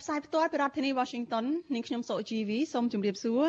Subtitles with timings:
[0.00, 1.44] ផ្សាយផ្ទាល់ពីរដ្ឋធានី Washington
[1.74, 3.44] នាងខ្ញុំសូជីវីសូមជម្រាបសួរ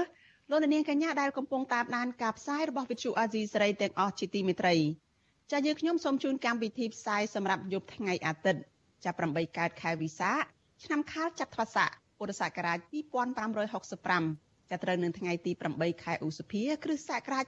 [0.50, 4.76] លោកអ្នកនាងកញ្ញាដែលកំពុងតាមដានការផ្សាយរបស់ Vuthu Azizi Serai ទាំងអស់ជាទីមេត្រី
[5.52, 8.62] ចាយើងខ្ញុំសូមជូនកម្មវិធីផ្សាយសម្រាប់យប់ថ្ងៃអាទិត្យ
[9.06, 10.38] ចាប់8កើតខែវិសាខ
[10.84, 12.80] ឆ្នាំខាលចត្វាស័កពុរសករាជ
[13.60, 17.46] 2565ចាប់ត្រូវនៅថ្ងៃទី8ខែឧសភា គ្រិស្តសករាជ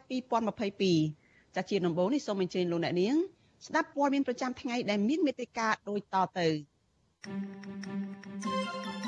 [0.77, 3.15] 2022ចាជាដំបូងនេះសូមអញ្ជើញលោកអ្នកនាង
[3.67, 6.47] ស្ដាប់ព័ត៌មានប្រចាំថ្ងៃដែលមានមេត្តាដូចតទៅ
[8.43, 9.00] thank you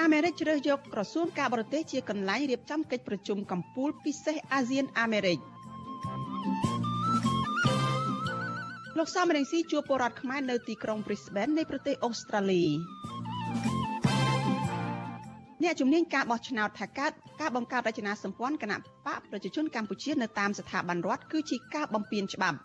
[0.00, 5.38] អាមេរិកជ្រើសយកក្រសួងការបរទេសជាកន្លែងរៀបចំកិច្ចប្រជុំកំពូលពិសេសអាស៊ានអាមេរិក
[8.98, 12.64] លោកសំរងស៊ីជួបពលរដ្ឋខ្មែរនៅទីក្រុង Brisbane នៃប្រទេសអូស្ត្រាលី
[15.62, 22.58] អ្នកជំនាញការបោះឆ្នោតថាកើតការបង្កើតរចនាសម្ព័ន្ធគណៈបកប្រជាជនកម្ពុជានៅតាមស្ថាប័នរដ្ឋគឺជាការបំពានច្បាប់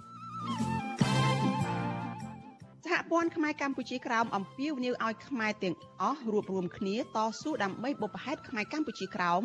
[2.95, 9.43] សហព័ន្ធខ្មែរកម្ពុជាក្រោមអំពាវនាវឲ្យខ្មែរទាំងអស់រួបរวมគ្នាតស៊ូដើម្បីបុព្វហេតុខ្មែរកម្ពុជាក្រោម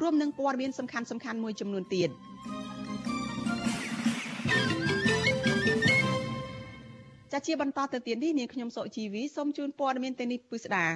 [0.00, 2.10] រួមនឹងព័ត៌មានសំខាន់សំខាន់មួយចំនួនទៀត
[7.32, 10.86] ចាជាបន្តទៅទៀតនេះនាងខ្ញុំសុជីវីសូមជូនព័ត៌មានទៅនេះពិស្ដា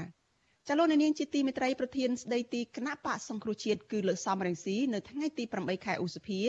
[0.69, 6.41] ចលនានាងជាទីមេត្រីប្រធានស្ដីទីគណៈបកសង្គ្រោះជាតិគឺលោកសំរងស៊ីនៅថ្ងៃទី8ខែឧសភា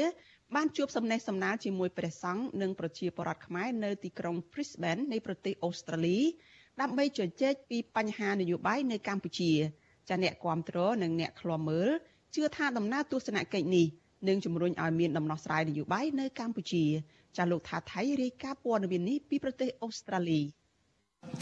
[0.55, 6.19] បានជួបសំណេះសំណាលជាមួយព្រះសង្ឃនិងប្រជាពលរដ្ឋខ្មែរនៅទីក្រុង Brisbane នៃប្រទេសអូស្ត្រាលី
[6.81, 9.51] ដើម្បីជជែកពីបញ្ហានយោបាយនៅកម្ពុជា
[10.09, 11.89] ចាអ្នកគាំទ្រនិងអ្នកឃ្លាំមើល
[12.35, 13.87] ជឿថាដំណើរទស្សនកិច្ចនេះ
[14.27, 16.83] នឹងជំរុញឲ្យមានដំណោះស្រាយនយោបាយនៅកម្ពុជា
[17.37, 20.41] ចាលោកថាថៃរាយការណ៍ព័ត៌មាននេះពីប្រទេសអូស្ត្រាលី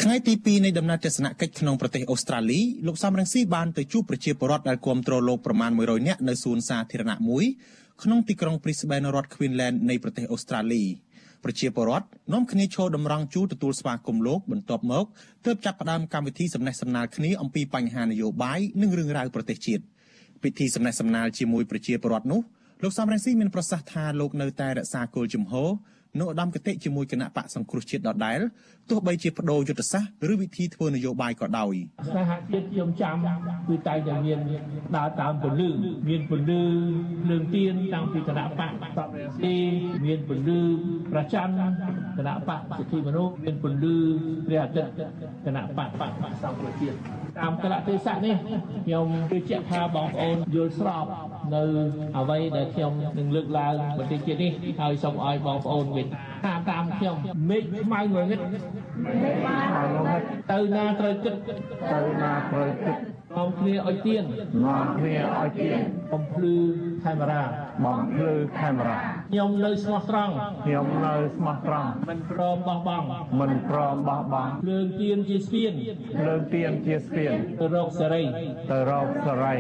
[0.02, 7.46] ថ្ងៃទី2នៃដំណើរទស្សនកិច្ចក្នុងប្រទេសអូស្ត្រាលីលោកសំរងស៊ីបានទៅជួបប្រជាពលរដ្ឋដែលគាំទ្រលោកប្រមាណ100នាក់នៅសួនសាធារណៈមួយ
[8.04, 10.84] ក្នុងទីក្រុង Brisbane រដ្ឋ Queensland នៃប្រទេសអូស្ត្រាលី
[11.44, 15.06] ប្រជាពលរដ្ឋនាំគ្នាឈរតម្រង់ជួរទទួលស្វាគមន៍លោកបន្ទាប់មក
[15.46, 19.84] ទើបចាប់ផ្ដើមកម្មវិធីសំណេះសំណាលគ្នាអំពីបញ្ហានយោបាយនិងរឿងរ៉ាវប្រទេសជាតិ
[20.44, 22.42] ពិធីសំណេះសំណាលជាមួយប្រជាពលរដ្ឋនោះ
[22.84, 25.70] លោកសំរងស៊ីមានប្រសាសន៍ថាលោកនៅតែរក្សាគោលជំហរ
[26.20, 28.40] នៅឧត្តមគតិជាមួយគណៈបកសង្គ្រោះជាតិដដែល
[28.90, 31.74] ទោះបីជាបដូរយុទ្ធសាស្ត្រឬវិធីធ្វើនយោបាយក៏ដោយ
[32.16, 33.16] សហជាតិខ្ញុំចាំ
[33.68, 34.40] គឺតែតែមាន
[34.96, 35.70] ដើរតាមពលឺ
[36.10, 36.62] មានពលឺ
[37.30, 39.10] លើងទៀនតាំងពីគណៈបកសព
[39.46, 39.56] ទី
[40.06, 40.60] មានពលឺ
[41.12, 41.48] ប្រច័ន
[42.18, 43.96] គណៈបកសិទ្ធិមនុស្សមានពលឺ
[44.48, 44.92] ព្រះអាទិត្យ
[45.46, 46.12] គណៈបកបក
[46.44, 46.98] សង្គ្រោះជាតិ
[47.40, 48.36] តាមកលៈទេសៈនេះ
[48.86, 51.06] ខ្ញុំជឿជាក់ថាបងប្អូនយល់ស្រប
[51.56, 51.64] នៅ
[52.18, 56.08] អ្វីដែលខ្ញុំនឹងលើកឡើងបន្តិចទៀតនេះហើយសូមឲ្យបងប្អូនវិញ
[56.44, 57.16] ថាតាមខ្ញុំ
[57.50, 58.40] មេឃខ្មៅងងឹត
[60.52, 61.36] ទៅណាត្រូវគិត
[61.92, 62.98] ទៅណាត្រូវគិត
[63.38, 64.24] បងគ្នាឲ្យទៀន
[64.66, 65.80] នាំគ្នាឲ្យទៀន
[66.12, 66.56] បំភ្លឺ
[67.04, 67.44] កាមេរ៉ា
[67.86, 69.00] បំភ្លឺកាមេរ៉ា
[69.30, 70.34] ខ្ញុំនៅស្មោះត្រង់
[70.66, 73.06] ខ្ញុំនៅស្មោះត្រង់មិនព្រមបោះបង់
[73.40, 75.72] មិនព្រមបោះបង់ភ្លើងទៀនជាស្ពាន
[76.20, 78.24] ភ្លើងទៀនជាស្ពានទៅរកសេរី
[78.72, 79.56] ទៅរកសេរី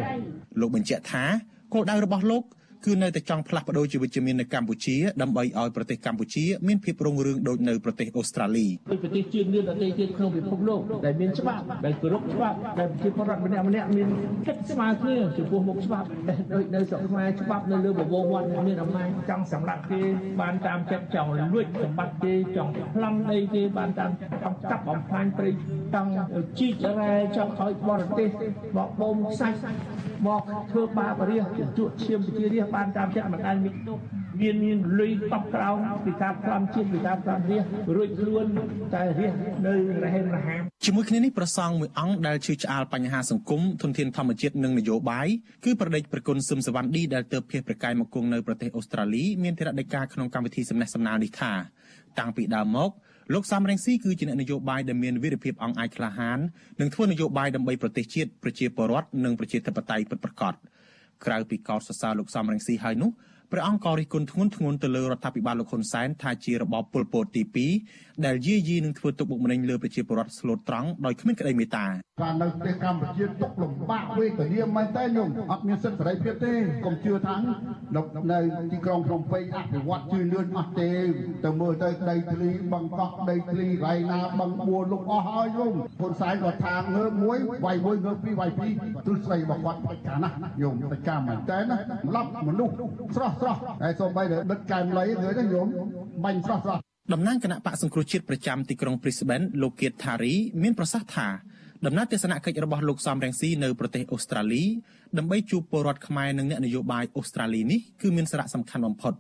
[0.60, 1.26] លោកបញ្ជាក់ថា
[1.74, 2.44] គោលដៅរបស់លោក
[2.86, 14.08] គឺនៅតែចង់ផ្លាស់ប្ដូរជីវិតជំនាញនៅកម្ពុជាដើម្បីឲ្យប្រទេសកម្ពុជាមានភាពរុងរឿងដូចនៅប្រទេសអូស្ត្រាលីដូចប្រទេសជាតិមានប្រទេសជាតិក្នុងពិភពលោកដែលមានច្បាប់ដែលគោរពច្បាប់ដែលប្រជាពលរដ្ឋម្នាក់ម្នាក់មាន
[14.48, 16.08] កិច្ចស្មារតីចំពោះមុខច្បាប់
[16.54, 20.02] ដូចនៅស្រុកខ្មែរច្បាប់នៅលើបវរវត្តមានអំណាចចង់សម្រាប់គេ
[20.42, 24.12] បានតាមចិត្តចង់លួចសម្បត្តិគេចង់ប្លង់ដីគេបានតាម
[24.44, 25.50] ចង់កាប់បំផ្លាញព្រៃ
[25.94, 26.12] ចង់
[26.60, 28.30] ជីករ៉ែចង់ឲ្យបរទេស
[28.78, 29.58] បកបូមខ្សាច់
[30.28, 30.42] មក
[30.72, 31.46] ធ្វើបាបរាជ
[31.78, 33.74] ជក់ឈាមប្រជារាជបានតាមចិត្តមិនដែលមាន
[34.42, 37.64] មានមានលុយតបក្រោមពីការផ្លាំជាតិពីការផ្លាំរាជ
[37.96, 38.46] រួចខ្លួន
[38.96, 39.34] តែរាជ
[39.66, 39.74] នៅ
[40.04, 45.28] រហេមរហាមជាមួយគ្នានេះប្រសង់មួយអង្គដែលជឿឆ្អាលបញ្ហាសង្គមធនធានធម្មជាតិនិងនយោបាយ
[45.66, 51.54] គឺប្រដេចប្រគុណសឹមសវណ្ណឌីដែលទៅភៀសប្រកាយមកគង់នៅប្រទេសអូស្ត្រាលីមានធរណីការក្នុងកម្មវិធីសំណេះសំណាលនេះថា
[52.20, 52.92] តាំងពីដើមមក
[53.34, 56.40] លោកសំរងស៊ីគឺជាអ្នកនយោបាយដែលមានវីរភាពអង្អាចក្លាហាន
[56.82, 60.54] និងធ្វើនយោបាយដើម្បីប្រទេសជាតិប្រជាពលរដ្ឋនិងប្រជាធិបតេយ្យពិតប្រាកដ
[61.26, 63.12] ក្រៅពីកោតសរសើរលោកសំរងស៊ីហើយនោះ
[63.52, 67.44] ព្រះអង្គក៏រិះគន់ធ្ងន់ធ្ងរទៅលើរដ្ឋាភិបាលលោកហ៊ុនសែនថាជារបបប៉ុលពតទី
[67.88, 71.86] 2 ដែលយាយីនឹងធ្វើទុកបុកម្នេញលើប្រជាពលរដ្ឋស្លូតត្រង់ដោយគ្មានក្តីមេត្តា
[72.22, 76.54] ការនៅប្រទេសកម្ពុជាទុកលំបាកវេទនាមែនតើញោមអត់មានសិទ្ធិសេរីភាពទេ
[76.86, 77.36] កុំជឿថា
[78.32, 78.40] នៅ
[78.72, 80.92] ទីក្រុងភ្នំពេញអភិវឌ្ឍជឿនលឿនអស់ទេ
[81.46, 88.72] ទៅមើលទៅដីធ្លីបឹងកោះដីធ្លីរៃណាបឹងបួលុកអស់ហើយញោមហ៊ុនសែនក៏ថាងើបមួយវាយមួយងើបពីរវាយពីរ
[89.06, 91.78] ទ្រឹស្ដីរបស់គាត់បច្ចការណាស់ញោមបច្ចការមែនតើណា
[92.08, 92.74] ម្លាប់មនុស្ស
[93.16, 95.68] ស្រស់ស្រស់ហើយសូម្បីតែដិតកែមលៃឃើញទេញោម
[96.26, 96.82] បាញ់ស្រស់ស្រស់
[97.14, 101.28] តំណាងគណៈបកសង្គ្រោះជាតិប្រចាំទីក្រុង Brisbane លោកគៀតថារីមានប្រសាសន៍ថា
[101.86, 104.64] ដំណើរទស្សនកិច្ចរបស់លោកសំរងស៊ីនៅប្រទេសអូស្ត្រាលី
[105.18, 109.14] ដើម្បីជួបពលរដ្ឋខ្មែរនិងអ្នកនយោបាយអូស្ត្រាលីនេះគឺមានសារៈសំខាន់បំផុត។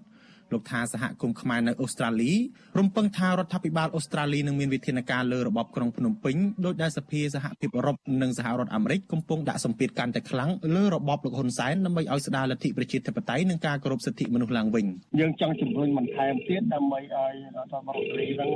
[0.53, 2.31] លោកថាសហគមន៍ខ្មែរនៅអូស្ត្រាលី
[2.79, 14.85] រំពឹងថារដ្ឋាភិបាលអូស្ត្រាលីនឹងមានវិធានការលើរបបក្រុងភ្នំពេញដោយដែលសភាសហភាពអឺរ៉ុបនិងសហរដ្ឋអាមេរិកកំពុងដាក់សម្ពាធកាន់តែខ្លាំងលើរបបលោកហ៊ុនសែនដើម្បីឲ្យស្ដារលទ្ធិប្រជាធិបតេយ្យនិងការគោរពសិទ្ធិមនុស្សឡើងវិញ
[15.19, 18.49] យើងចង់ជំរុញបន្ថែមទៀតដើម្បីឲ្យរដ្ឋាភិបាលអូស្ត្រាលីនឹង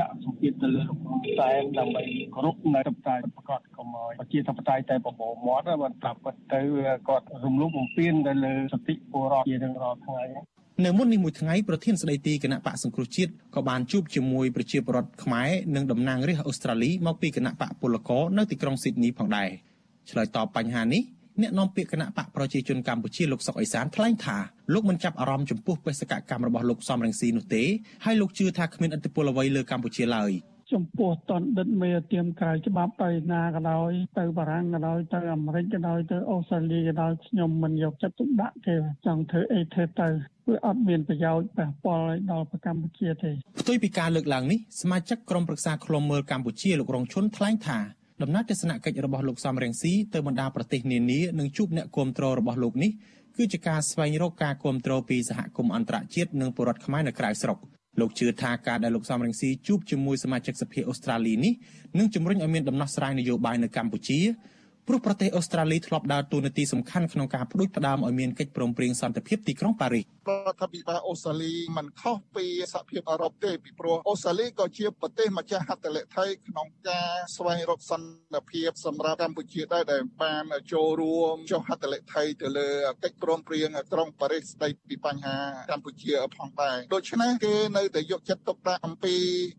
[0.00, 2.02] ដាក់សម្ពាធទៅលើលោកហ៊ុនសែនដើម្បី
[2.34, 6.18] គោរពនៅធិបតេយ្យប្រកាសកុំឲ្យប្រជាធិបតេយ្យតែបបោមាត់បានប្រាប់
[6.52, 6.60] ទៅ
[7.08, 10.24] គាត់រំលោភបំពានទៅលើសិទ្ធិពលរដ្ឋជារៀងរាល់ថ្ងៃ
[10.80, 19.48] នៅមុននេះមួយថ្ងៃប្រធានស្ដីទីគណៈបកសង្គ្រោះជាតិក៏បានជួបជាមួយប្រជាពលរដ្ឋខ្មែរនិងតំណាងរាស្ត្រអូស្ត្រាលីមកពីគណៈបកពលករនៅទីក្រុងស៊ីដនីផងដែរ
[20.10, 21.02] ឆ្លើយតបបញ្ហានេះ
[21.40, 24.36] អ្នកនាំពាក្យគណៈបកប្រជាជនកម្ពុជាលោកសុកអេសានថ្លែងថា
[24.74, 27.62] លោកមិនចាប់អារម្មណ៍ចំពោះបេសកកម្មរបស់លោកសំរងស៊ីនោះទេ
[28.04, 30.32] ហើយលោកជឿថាគ្មានឥទ្ធិពលអ្វីលើកម្ពុជាឡើយ
[30.74, 38.74] ចំពោះតនដិតមេទៀមក្រៅច្បាប់ទៅណាក៏ដោយទៅបារាំងក៏ដោយទៅអាមេរិកក៏ដោយទៅអូស្ត្រាលីក៏ដោយខ្ញុំមិនយកចិត្តទុកដាក់ទេ
[39.06, 40.08] ចង់ធ្វើអីធ្វើទៅ
[40.48, 43.30] វាអត់មានប្រយោជន៍ប៉ះពាល់ដល់ប្រកម្ពុជាទេ
[43.60, 47.78] ផ្ទុយពីការលើកឡើងនេះសមាជិកក្រុមប្រឹក្សាឃ្លាំមើលកម្ពុជាលោករងឈុនថ្លែងថា
[48.22, 52.90] ដំណើរទស្សនកិច្ចរបស់លោកសំរងស៊ីទៅបណ្ដាប្រទេសនានានិងជួបអ្នកគាំទ្ររបស់លោកនេះ
[53.36, 57.58] គឺជាការស្វែងរកការគាំទ្រពីសហគមន៍អន្តរជាតិនិងពលរដ្ឋខ្មែរនៅក្រៅស្រុក
[58.00, 61.52] លោកជឿថាការដែលលោកសំរងស៊ីជួបជាមួយសមាជិកសភាអូស្ត្រាលីនេះ
[61.98, 64.18] នឹងជំរុញឲ្យមានដំណោះស្រាយនយោបាយនៅកម្ពុជា
[64.88, 70.06] ព្រោះប្រទេសអូស្ត្រាលីធ្លាប់ដើរតួនាទីសំខាន់ក្នុងការផ្ដួចផ្ដើមឲ្យមានកិច្ចព្រមព្រៀងសន្តិភាពទីក្រុងប៉ារីសរ
[70.52, 82.68] ដ្ឋាភិបាលអូស្ត្រាលីមិនខុសពីសហភាពអឺរ៉ុបទេពីព្រោះអូស្ត្រាលីក៏ជាប្រទេសម្ចាស់ហត្ថលេខីក្នុងការស្វែងរកសន្តិភាពសម្រាប់កម្ពុជាដែរដែលបានចូលរួមចុះហត្ថលេខីទៅលើ
[83.04, 85.36] កិច្ចព្រមព្រៀងក្រុងប៉ារីសស្ដីពីបញ្ហា
[85.70, 89.14] កម្ពុជាផងដែរដូច្នេះគេនៅតែយកចិត្តទុកដាក់អំពី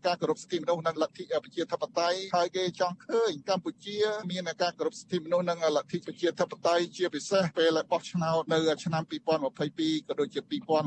[0.06, 3.96] ការគោរពសិទ្ធិមនុស្សនិងលទ្ធិប្រជាធិបតេយ្យហើយគេចង់ឃើញកម្ពុជា
[4.30, 10.40] មានការគោរពសិទ្ធិមនុស្សនិងលទ្ធិប្រជាធិបតេយ្យជាពិសេសពេលបោះឆ្នោតនៅឆ្នាំ2022ក៏ដូចជា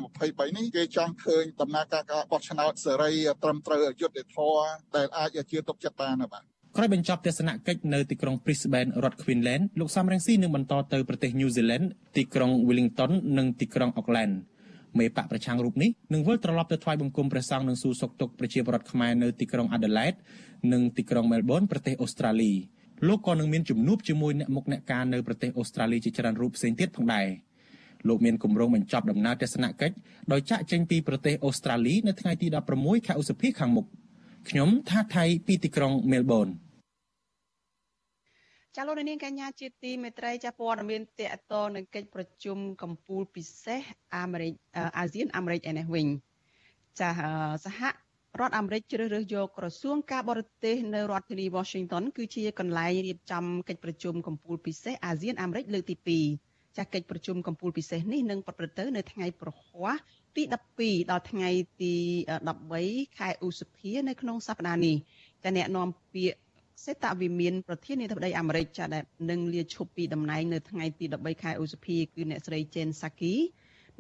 [0.06, 3.14] 2023នេះគេចង់ឃើញដំណើរការការបោះឆ្នោតសេរី
[3.44, 6.44] ត្រឹមត្រូវយុត្តិធម៌ដែលអាចជឿទុកចិត្តបានបាទ
[6.78, 11.86] ក្រោយបញ្ចប់ទស្សនកិច្ចនៅទីក្រុង Brisbane រដ្ឋ Queensland លោកសំរងស៊ីនឹងបន្តទៅប្រទេស New Zealand
[12.18, 14.34] ទីក្រុង Wellington និងទីក្រុង Auckland
[15.00, 20.18] មេបកប្រឆាំងរូបនេះនឹងវិលត្រឡប់ទៅថ្វាយបង្គំព្រះសង្ឃនិងសួរសុខទុក្ខប្រជាពលរដ្ឋខ្មែរនៅទីក្រុង Adelaide
[20.74, 22.54] និងទីក្រុង Melbourne ប្រទេសអូស្ត្រាលី
[23.08, 27.28] លោកក៏នឹងមានជំនួបជាមួយអ្នកមុខអ្នកការនៅប្រទេសអូស្ត្រាលីជាច្រើនរូបផ្សេងទៀតផងដែរ។
[28.08, 29.96] លោកមានគម្រោងបញ្ចប់ដំណើរទស្សនកិច្ច
[30.32, 32.48] ដោយចាក់ចេញពីប្រទេសអូស្ត្រាលីនៅថ្ងៃទី
[32.78, 33.86] 16ខែឧសភាខាងមុខ
[34.50, 36.48] ខ្ញុំថាថៃពីទីក្រុងមែលប៊ន
[38.76, 43.82] ចាលោកនាងកញ្ញាជាទីមេត្រីចាព័ត៌មានតកតនឹងកិច្ចប្រជុំកម្ពុជាពិសេស
[44.18, 44.54] អាមេរិក
[44.98, 46.08] អាស៊ានអាមេរិកឯនេះវិញ
[47.00, 47.10] ចា
[47.66, 47.82] សហ
[48.42, 55.96] រដ្ឋអាមេរិកជ្រើសរើសយកក្រសួងការបរទេសនៅរដ្ឋធានី Washington គឺជាកន្លែងរៀបចំកិច្ចប្រជុំកម្ពុជាពិសេសអាស៊ានអាមេរិកលើកទី
[56.42, 59.98] 2ចាស់កិច្ចប្រជុំកម្ពុជាពិសេសនេះនឹងប្រព្រឹត្តទៅនៅថ្ងៃប្រហ័ស
[60.36, 60.44] ទី
[60.78, 61.50] 12ដល់ថ្ងៃ
[61.84, 61.96] ទី
[62.58, 64.96] 13ខែឧសភានៅក្នុងសប្តាហ៍នេះ
[65.44, 66.38] ចាអ្នកនាំពាក្យ
[66.86, 73.34] សេតវិមានប្រធានាធិបតីអាមេរិកចាដែលនឹងលាឈប់ពីតំណែងនៅថ្ងៃទី13ខែឧសភាគឺអ្នកស្រី Jen Psaki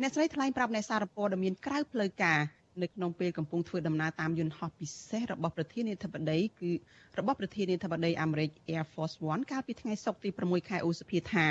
[0.01, 2.39] អ្នកស្រីថ្លែងប្រាប់អ្នកសារព័ត៌មានក្រៅផ្លូវការ
[2.81, 6.71] នៅក្នុងពេលកំពុងធ្វើដំណើរតាមយន្តហោះពិសេសរបស់ប្រធានាធិបតីគឺ
[7.19, 11.45] របស់ប្រធានាធិបតីអាមេរិក Air Force One កាលពីថ្ងៃសុក្រទី6ខែឧសភាថា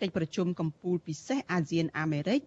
[0.00, 2.40] កិច្ចប្រជុំកំពូលពិសេសអាស៊ានអាមេរិក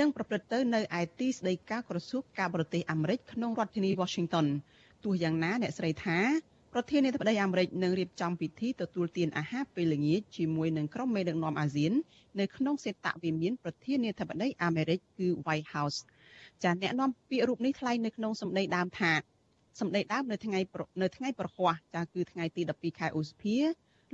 [0.00, 4.46] នឹងប្រព្រឹត្តទៅនៅឯទីស្តីការក្រសួងការបរទេសអាមេរិកក្នុងរដ្ឋធានី Washington
[5.04, 6.18] ទោះយ៉ាងណាអ្នកស្រីថា
[6.72, 11.92] ប្រធានាធិបតីអាមេរិកនឹងរៀបចំពិធីទទួលទានអាហារពេលល្ងាចជាមួយនឹងក្រុមមេដឹកនាំអាស៊ាន
[12.40, 15.98] នៅក្នុងសេតវិមានប្រធានាធិបតីអាមេរិកគឺ White House
[16.64, 19.12] ចាអ្នកនាំពាក្យរូបនេះថ្លែងនៅក្នុងសម្ដីដើមថា
[19.80, 20.60] សម្ដីដើមនៅថ្ងៃ
[21.02, 23.56] នៅថ្ងៃប្រហ័សចាគឺថ្ងៃទី12ខែឧសភា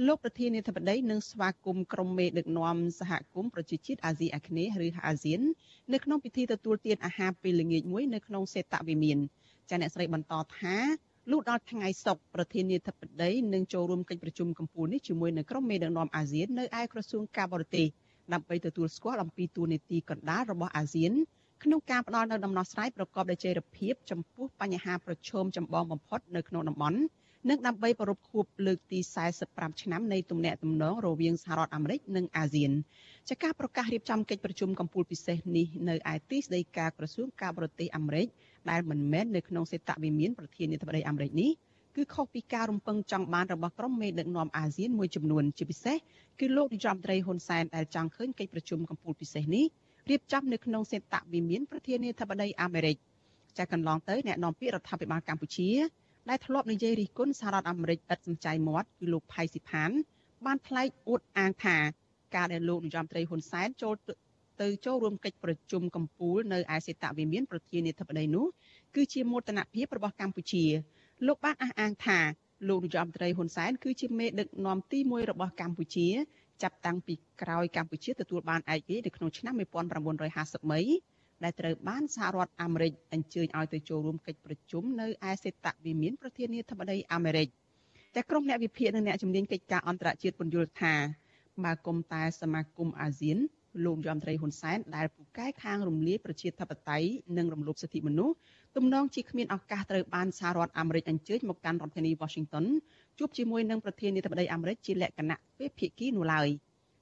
[0.06, 5.40] លោកប្រធានាធិបតីនឹងស្វាគមន៍ក្រុមមេដឹកនាំសហគមន៍ប្រជាជាតិអាស៊ីអាគ្នេយ៍ឬអាស៊ាន
[5.92, 9.18] នៅក្នុងពិធីទទួលទានអាហារពេលល្ងាចមួយនៅក្នុងសេតវិមាន
[9.70, 10.76] ចាអ្នកស្រីបន្តថា
[11.30, 17.86] លុះដល់ថ្ងៃសុក្រប្រធានាធិបតីនឹងចូលរួមកិច្ចប្រជុំកំពូលនេះជាមួយនឹងក្រុមមេដឹកនាំអាស៊ាននៅឯក្រសួងការបរទេស
[18.32, 21.12] ដើម្បីទទួលស្គាល់អំពីទួលនីតិកណ្ដាលរបស់អាស៊ាន
[21.62, 26.98] ក្នុងការផ្ដល់នូវដំណោះស្រាយប្រកបដោយចីរភាពចំពោះបញ្ហាប្រឈមចម្បងបំផុតនៅក្នុងតំបន់
[27.48, 28.98] និងដើម្បីប្រពខួបលើកទី
[29.40, 32.72] 45ឆ្នាំនៃទំនាក់ទំនងរវាងសហរដ្ឋអាមេរិកនិងអាស៊ាន
[33.28, 38.26] ចាការប្រកាសរៀបចំកិច្ចប្រជុំកំពូលពិសេសនេះនៅឯទីស្តីការក្រសួងការបរទេសអាមេរិក
[38.70, 41.50] ដែលមិនមែននៅក្នុងសេតវិមានប្រធានាធិបតីអាមេរិកនេះ
[41.96, 45.96] គឺខុសពីការរំពឹងចង់បានរបស់ក្រុមមេដឹកនាំអាស៊ានមួយចំនួនជាពិសេស
[46.40, 49.64] គឺលោកនាយរដ្ឋមន្ត្រីហ៊ុនសែនដែលចង់ឃើញកិច្ចប្រជុំកំពូលពិសេសនេះ
[50.10, 52.96] រៀបចំនៅក្នុងសេតវិមានប្រធានាធិបតីអាមេរិក
[53.58, 55.70] ចាកន្លងទៅអ្នកនាំពាក្យរដ្ឋាភិបាលកម្ពុជា
[56.28, 59.90] ដែលធ្លាប់និយាយរិះគន់សហរដ្ឋអាមេរិកឥតសំចៃមាត់គឺលោកផៃស៊ីផាន
[60.46, 61.76] បានថ្លែងអួតអាងថា
[62.36, 63.94] ការដែលលោកនាយរដ្ឋមន្ត្រីហ៊ុនសែនចូល
[64.60, 68.46] ទៅចូលរួមកិច្ចប្រជុំកំពូលនៅឯសេតវិមានប្រធានាធិបតីនោះ
[68.94, 70.64] គឺជាមោទនភាពរបស់កម្ពុជា
[71.26, 72.18] លោកបានអះអាងថា
[72.68, 76.08] លោកនាយរដ្ឋមន្ត្រីហ៊ុនសែនគឺជាមេដឹកនាំទី1របស់កម្ពុជា
[76.62, 87.48] ចាប់តាំងពីក្រោយកម្ពុជាទទួលបានឯករាជ្យនៅក្នុងឆ្នាំ1953ដែលត្រូវបានសហរដ្ឋអាមេរិកអញ្ជើញឲ្យទៅចូលរួមកិច្ចប្រជុំនៅឯសេតវិមានប្រធានាធិបតីអាមេរិក
[88.14, 90.94] តែក្រុមអ្នកវិភាគនិងអ្នកជំនាញកិច្ចការអន្តរជាតិពន្យល់ថា
[91.64, 93.38] បើគុំតែសមាគមអាស៊ាន
[93.84, 98.34] លោកយមត្រីហ៊ុនសែនដែលពូកែខាងរំលាយប្រជាធិបតេយ្យនិងរំលោភសិទ្ធិមនុស្ស
[98.76, 102.66] ទំនងជាគ្មានឱកាសត្រូវបានសហរដ្ឋអាមេរិកអញ្ជើញមកកាន់រដ្ឋធានី Washington
[103.18, 106.48] ជួបជាមួយនឹងប្រធានាធិបតីអាមេរិកជាលក្ខណៈទ្វេភាគីនោះឡើយ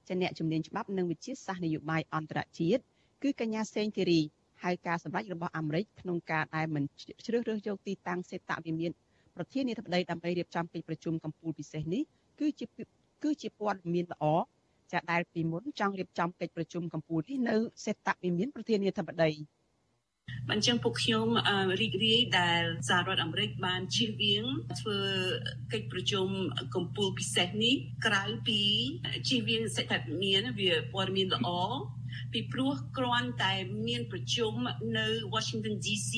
[0.07, 2.83] ជាអ្នកជំនាញច្បាប់និងវិទ្យាសាស្ត្រនយោបាយអន្តរជាតិ
[3.23, 4.21] គឺកញ្ញាសេងធីរី
[4.63, 8.93] ហើយការសម្រេចរបស់អាមេរិកក្នុងការដែលមិនជ្រើសរើសយកទីតាំងសេតវិមាន
[9.37, 12.03] ប្រធានាធិបតីដើម្បីរៀបចំកិច្ចប្រជុំកំពូលពិសេសនេះ
[12.41, 12.67] គឺជា
[13.23, 14.25] គឺជាព័ត៌មានល្អ
[14.93, 19.31] ចាដែលពីមុនចង់រៀបចំកិច្ចប្រជុំកម្ពុជានេះនៅសេតវិមានប្រធានាធិបតី
[20.53, 21.27] អញ្ចឹងពួកខ្ញុំ
[21.81, 24.45] រីករាយដែលសហរដ្ឋអាមេរិកបានជៀសវាង
[24.81, 24.99] ធ្វើ
[25.73, 26.27] កិច្ចប្រជុំ
[26.75, 27.75] កម្ពុជាពិសេសនេះ
[28.07, 28.61] ក្រៅពី
[29.29, 31.49] ជៀសវាងសេដ្ឋកិច្ចមានវាព័ត៌មានល្អ
[32.33, 33.55] ពីព្រោះគ្រាន់តែ
[33.87, 34.55] មានប្រជុំ
[34.99, 36.13] នៅ Washington DC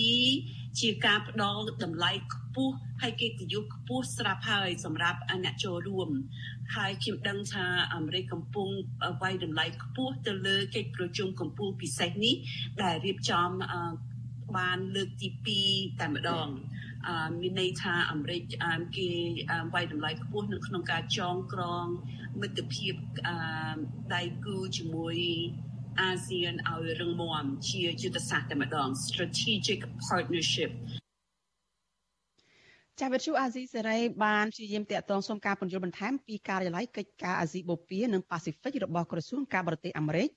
[0.81, 6.09] ជាការផ្ដល់តម្លៃខ្ពស់ហើយកិត្តិយសខ្ពស់ស្រាប់ហើយសម្រាប់អ្នកចូលរួម
[6.77, 8.69] ហើយខ្ញុំដឹងថាអាមេរិកកំពុង
[9.23, 12.35] វាយតម្លៃខ្ពស់ទៅលើកិច្ចប្រជុំកម្ពុជាពិសេសនេះ
[12.83, 13.49] ដែលរៀបចំ
[14.57, 15.29] បានលើកទី
[15.61, 16.49] 2តែម្ដង
[17.09, 18.43] អឺមានន័យថាអាមេរិក
[18.97, 19.09] គេ
[19.75, 21.87] វាយតម្លៃខ្ពស់នៅក្នុងការចងក្រង
[22.41, 22.95] មិត្តភាព
[23.29, 23.37] អឺ
[24.15, 25.17] ដៃគូជាមួយ
[26.01, 30.71] អាស៊ានឲ្យរឹងមាំជាយុទ្ធសាស្ត្រតែម្ដង strategic partnership
[33.01, 40.29] ចាវិទ្យុអាស៊ីសេរីបានព្យាយាមតាក់ទងសុំការពន្យល់បន្ថែមពីការិយាល័យកិច្ចការអាស៊ីបូព៌ានិងប៉ាស៊ីហ្វិករបស់ក្រសួងការបរទេសអាមេរិក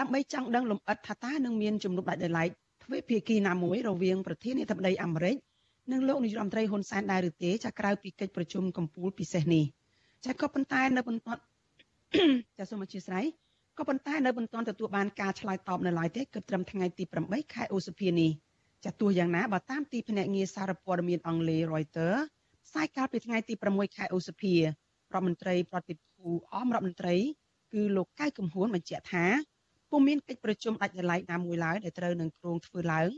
[0.00, 2.48] ដើម្បីចង់ដឹងលម្អិតថាតើនឹងមានជំនួបដាច់ដោយឡែក
[2.84, 5.36] ទ្វេភាគីណាមួយរវាងប្រធានាធិបតីអាមេរិក
[5.92, 9.64] និងលោកនាយរដ្ឋមន្ត្រីហ៊ុនសែនដែរឬទេចាក្រៅពីកិច្ចប្រជុំកំពូលពិសេសនេះ
[10.26, 11.42] ចាក៏ប៉ុន្តែនៅបន្ទាប់
[12.58, 13.24] ចាសូមអធិស្ឋាន
[13.78, 18.30] ក៏ប៉ុន្តែនៅមិនទាន់ទទួលបានការឆ្លើយតបនៅឡើយទេគិតត្រឹមថ្ងៃទី8ខែឧសភានេះ
[18.84, 22.18] ចាទោះយ៉ាងណាបើតាមទីភ្នាក់ងារសារព័ត៌មានអង់គ្លេស Reuters
[22.66, 24.60] ផ្សាយកាលពីថ្ងៃទី6ខែឧសភារ
[25.12, 27.16] ដ្ឋមន្ត្រីប្រតិភូអមរដ្ឋមន្ត្រី
[27.72, 29.26] គឺលោកកៅកំហួនបញ្ជាក់ថា
[29.90, 33.10] ពុំមានកិច្ចប្រជុំដាច់ដライណាមួយឡើយដែលត្រូវនឹងគ្រោងធ្វើឡើង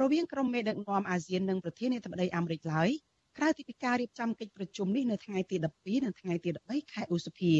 [0.00, 2.90] រវាងក្រុមមេដឹកនាំអាស៊ាននិងប្រធានាធិបតីអាមេរិកឡើយ
[3.38, 7.54] ក្រៅពីការរៀបចំកិច្ចប្រជុំនេះនៅថ្ងៃទី12និងថ្ងៃទី13ខែឧសភា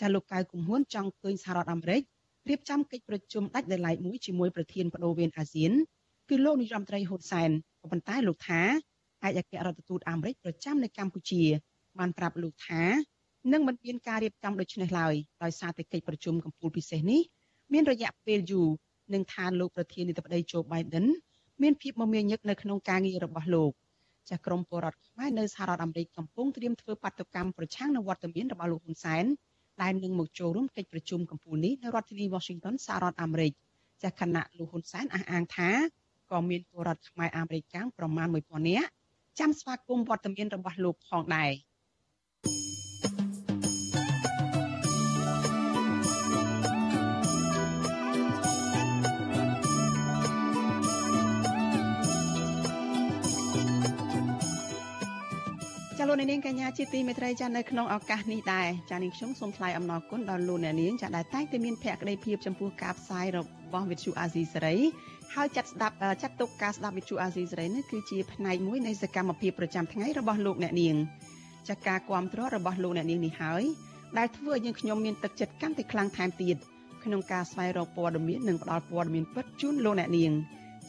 [0.00, 2.02] ចាលោកកៅគុំហ៊ុនចង់ឃើញសហរដ្ឋអាមេរិក
[2.48, 5.72] រៀបចំកិច្ចប្រជុំដាច់ដោយឡែកមួយជាមួយប្រធានបដូវវេនអាស៊ាន
[6.28, 7.50] គឺលោកនាយរដ្ឋមន្ត្រីហ៊ុនសែន
[7.80, 8.60] ក៏ប៉ុន្តែលោកថា
[9.26, 11.42] ឯកអគ្គរដ្ឋទូតអាមេរិកប្រចាំនៅកម្ពុជា
[11.98, 12.82] បានប្រាប់លោកថា
[13.52, 17.20] នឹងមិនមានការរៀបចំដូចនេះឡើយដោយសារតែកិច្ចប្រជុំកម្ពុជាពិសេសនេះ
[17.72, 18.68] មានរយៈពេលយូរ
[19.14, 21.06] និងថាលោកប្រធានាធិបតីโจ Biden
[21.62, 23.72] មានភាពមមាញឹកនៅក្នុងការងាររបស់លោក
[24.28, 29.24] ចាស់ក្រមពលរដ្ឋខ្មែរនៅសហរដ្ឋអាមេរិកកំពុងត្រៀមធ្វើបាតុកម្មប្រឆាំងនឹងវត្តមានរបស់លោកហ៊ុនសែន
[29.82, 33.52] ដែលនឹងមកចូលរួមកិច្ចប្រជុំកម្ពុជានេះនៅរដ្ឋធានី Washington សហរដ្ឋអាមេរិក
[34.02, 35.70] ចាស់គណៈលោកហ៊ុនសែនអះអាងថា
[36.30, 38.88] ក៏មានពលរដ្ឋខ្មែរអាមេរិកកាំងប្រមាណ1000នាក់
[39.38, 41.50] ចាំស្វាគមន៍វត្តមានរបស់លោកផងដែរ
[56.08, 63.38] លោកនាងកញ្ញាជាទីមេត្រីចានៅក្នុងឱកាសនេះដែរចានាងខ្ញុំសូមថ្លែងអំណរគុណដល់លោកអ្នកនាងចាដែលតែងតែមានភក្ដីភាពចំពោះការផ្សាយរ
[63.72, 64.76] បស់វិទ្យុអាស៊ីសេរី
[65.34, 70.96] ហើយចាត់ស្ដាប់ចាត់ទុកការស្ដាប់វិទ្យុអាស៊ីសេរីនេះគឺជាផ្នែកមួយនៃសកម្មភាពប្រចាំថ្ងៃរបស់លោកអ្នកនាង
[71.68, 73.64] ចាការគ្រប់គ្រងរបស់លោកអ្នកនាងនេះហើយ
[74.18, 76.56] ដែលធ្វើឲ្យយើងខ្ញុំមានទឹកចិត្តកាន់តែខ្លាំងថែមទៀត
[77.04, 80.32] ក្នុងការស្វែងរកព័ត៌មាននិងផ្តល់ព័ត៌មានពិតជូនលោកអ្នកនាង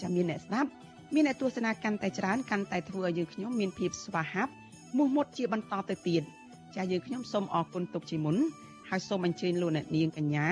[0.01, 0.69] ចាមានអ្នកស្ដាប់
[1.13, 4.53] មានអ្នកទស្សនាកាន់តែច្រើនកាន់តែធ្វើឲ្យយើងខ្ញុំមានភាពស្វាហាប់
[4.95, 6.23] មោះមុតជាបន្តទៅទៀត
[6.75, 8.35] ចាយើងខ្ញុំសូមអរគុណទុកជាមុន
[8.89, 10.47] ហើយសូមអញ្ជើញលោកអ្នកនាងកញ្ញា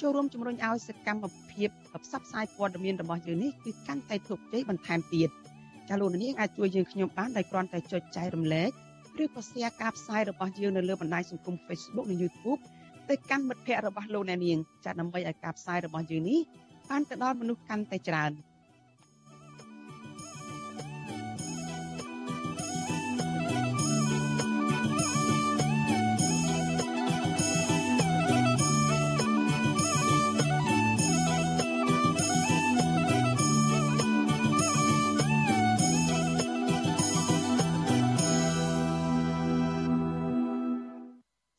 [0.00, 1.68] ចូលរួមជំរុញឲ្យសកម្មភាព
[2.04, 5.28] ផ្សព្វផ្សាយព័ត៌មានរបស់យើងនេះគឺកាន់តែធុបជ័យបន្ថែមទៀត
[5.88, 8.70] ចាលោកនាងអាចជួយយើងខ្ញុំបានដោយគ្រាន់តែចុចចែករំលែក
[9.22, 12.60] ឬក៏ share ការផ្សាយរបស់យើងនៅលើបណ្ដាញសង្គម Facebook និង YouTube
[13.08, 16.40] ទៅកាន់មិត្តភ័ក្តិរបស់លោកអ្នកនាងចាដើម្បីឲ្យការផ្សាយរបស់យើងនេះ
[16.90, 18.30] បានទៅដល់មនុស្សកាន់តែច្រើន។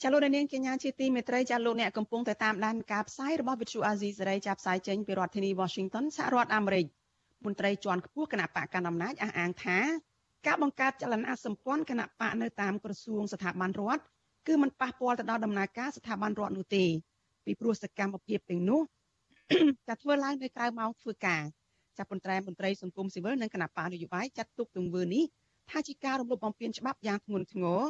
[0.07, 6.85] ចាលោកនាងកញ្ញាជាទីមេត្រីចាលោកអ្នកកំពុងតែតាមដានការផ្សាយរបស់វិទ្យុអាស៊ីសេរីចាប់ផ្សាយចេញពីរដ្ឋធានី Washington សហរដ្ឋអាមេរិក
[7.45, 9.77] មន្ត្រីជាន់ខ្ពស់គណៈបកកណ្ដាលអំណាចអះអាងថា
[10.47, 14.01] ការបង្កើតចលនាសម្ព័ន្ធគណៈបកនៅតាមក្រសួងស្ថាប័នរដ្ឋ
[14.47, 16.85] គឺមិនប៉ះពាល់ទៅដល់ដំណើរការស្ថាប័នរដ្ឋនោះទេ
[17.45, 18.81] ពីព្រោះសកម្មភាពទាំងនោះ
[19.87, 21.43] จะធ្វើឡើងនៅក្រៅម៉ោងធ្វើការ
[21.97, 25.23] ចាប់ប៉ុន្តែមន្ត្រីសង្គមស៊ីវិលនិងគណៈបកនយោបាយចាត់ទុកទង្វើនេះ
[25.69, 27.81] ថាជាការរំលោភបំពានច្បាប់យ៉ាងធ្ងន់ធ្ងរ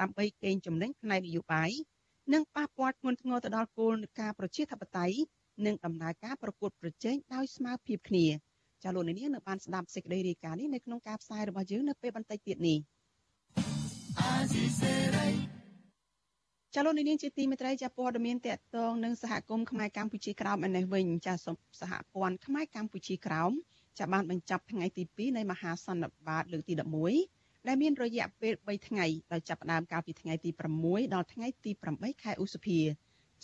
[0.00, 1.70] ដើម្បីកេងចំណេញផ្នែកនយោបាយ
[2.32, 5.16] និងប៉ះពាល់ធ្ងន់ធ្ងរទៅដល់គោលការណ៍ប្រជាធិបតេយ្យ
[5.66, 8.26] និងដំណើរការប្រកួតប្រជែងដោយស្មើភាពគ្នា
[8.82, 12.78] ចាលោកនាងនៅបានស្ដាប់សេចក្តីរាយការណ៍នេះនៅក្នុងការផ្សាយរបស់យើងនៅពេលបន្តិចទៀតនេះ
[16.74, 21.34] ចាលោកនាងជាទីមេត្រីចាព័ត៌មានតកតងនឹងសហគមន៍ខ្មែរកម្ពុជាក្រោមឯនេះវិញចា
[21.80, 23.52] សហព័ន្ធខ្មែរកម្ពុជាក្រោម
[23.98, 27.33] ចាបានបញ្ចប់ថ្ងៃទី2នៃមហាសន្និបាតលើកទី11
[27.66, 30.50] ដែលមានរយៈពេល3ថ្ងៃដោយចាប់ផ្ដើមកាលពីថ្ងៃទី
[30.82, 32.78] 6ដល់ថ្ងៃទី8ខែឧសភា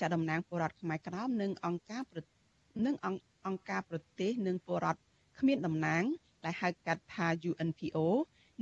[0.01, 2.03] ចាតំណាងពលរដ្ឋខ្មែរក្រោមនិងអង្គការ
[2.87, 2.97] និង
[3.47, 5.01] អង្គការប្រទេសនិងពលរដ្ឋ
[5.39, 6.05] គ្មានតំណាង
[6.45, 7.99] ដែលហៅកាត់ថា UNPO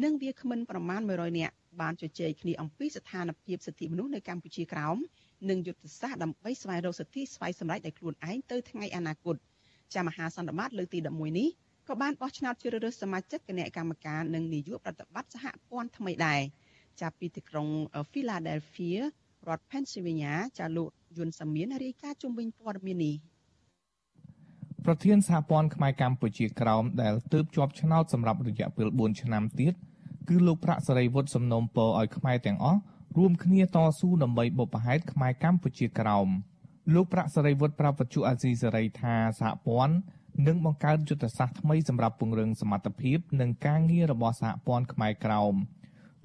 [0.05, 4.97] និងវាគ្មិនប្រមាណ100នាក់បានជជែកគ្នាអំពីស្ថានភាពសិទ្ធិមនុស្សនៅកម្ពុជាក្រោម
[5.51, 9.37] និងយុទ្ធសាស្ត្រដើម្បីស្វែងរកសិទ្ធិស្វ័យសម្រេចដោយខ្លួនឯងទៅថ្ងៃអនាគត
[9.95, 11.49] ចាមហាសន្និបាតលើកទី11នេះ
[11.89, 16.41] ក៏បានបោះឆ្នោតជ្រើសរើសសមាជិកគណៈកម្មការនិងនាយកប្រតិបត្តិសហព័ន្ធថ្មីដែរ
[17.01, 17.69] ចាប់ពីទីក្រុង
[18.13, 18.99] Philadelphia
[19.49, 23.17] រដ្ឋ Pennsylvania ចាលោកយុនសាមៀនរាយការណ៍ជុំវិញព័ត៌មាននេះ
[24.85, 29.75] ប្រធានសហព័ន្ធខ្មែរកម្ពុជាក្រោមដែលទើបជាប់ឆ្នោតសម្រាប់រយៈពេល4ឆ្នាំទៀត
[30.29, 32.81] គឺលោកប្រាក់សេរីវុឌ្ឍសំណូមពរឲ្យខ្មែរទាំងអស់
[33.19, 36.29] រួមគ្នាតស៊ូដើម្បីបុព្វហេតុខ្មែរកម្ពុជាក្រោម
[36.95, 39.95] លោកប្រាក់សេរីវុឌ្ឍប្រាប់វិទ្យុអាស៊ីសេរីថាសហព័ន្ធ
[40.47, 45.55] និងបង្កើតយុទ្ធសាស្ត្រថ្មីសម្រាប់ពង្រឹងសមត្ថភាពនិងការងាររបស់សហព័ន្ធខ្មែរក្រោម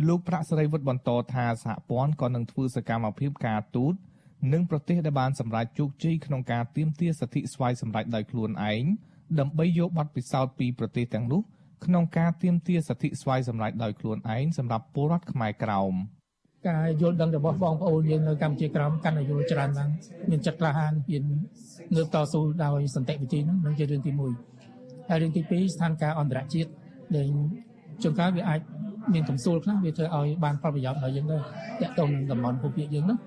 [0.07, 3.93] លោកប្រាក់សេរីវុឌ្ឍបន្តថាសហព័ន្ធក៏នឹងធ្វើសកម្មភាពការទូត
[4.53, 8.83] និងប្រទេសដែលបានសម្រេចជោគជ័យក្នុងការទាមទារសិទ្ធិស្វ័យសម្រេចដោយខ្លួនឯង
[9.39, 11.41] ដើម្បីយកបទពិសោធន៍ពីប្រទេសទាំងនោះ
[11.85, 15.93] ក្នុងការទាមទារសិទ្ធិស្វ័យសម្រេចដោយខ្លួនឯងសម្រាប់ពលរដ្ឋខ្មែរក្រោម។
[16.67, 19.89] ការយល់ដឹងរបស់បងប្អូនយើងនៅកម្ពុជាក្រោមកាន់តែយល់ច្រើនឡើង
[20.29, 21.23] មានចិត្តក្លាហានហ៊ាន
[21.95, 24.11] ងើបតស៊ូដោយសន្តិវិធីនោះនឹងជារឿងទី
[24.59, 26.69] 1ហើយរឿងទី2ស្ថានភាពអន្តរជាតិ
[27.15, 27.27] ដែល
[28.03, 28.59] ជួនកាលវាអាច
[29.13, 31.41] មានកំសួលខ្លះវាធ្វើឲ្យបានផលប្រយោជន៍ដល់យើងដែរ
[31.81, 33.17] តាក់ទងនឹងតំបន់ភូមិភាគយើងនោះ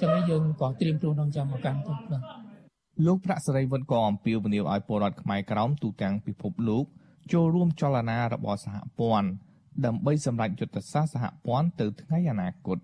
[0.00, 2.22] ចឹងនេះយើងក៏ត្រៀមខ្លួនក្នុងចាំឱកាសទៅបាទ
[3.06, 6.84] លោកប្រាក់សេរីវុឌ្ឍក៏អំពាវនាវឲ្យពលរដ្ឋខ្មែរក្រោមទូទាំងពិភពលោក
[7.32, 9.28] ចូលរួមចលនារបស់សហព័ន្ធ
[9.86, 12.78] ដើម្បីសម្រេចយុទ្ធសាស្ត្រសហព័ន្ធទៅថ្ងៃអនាគត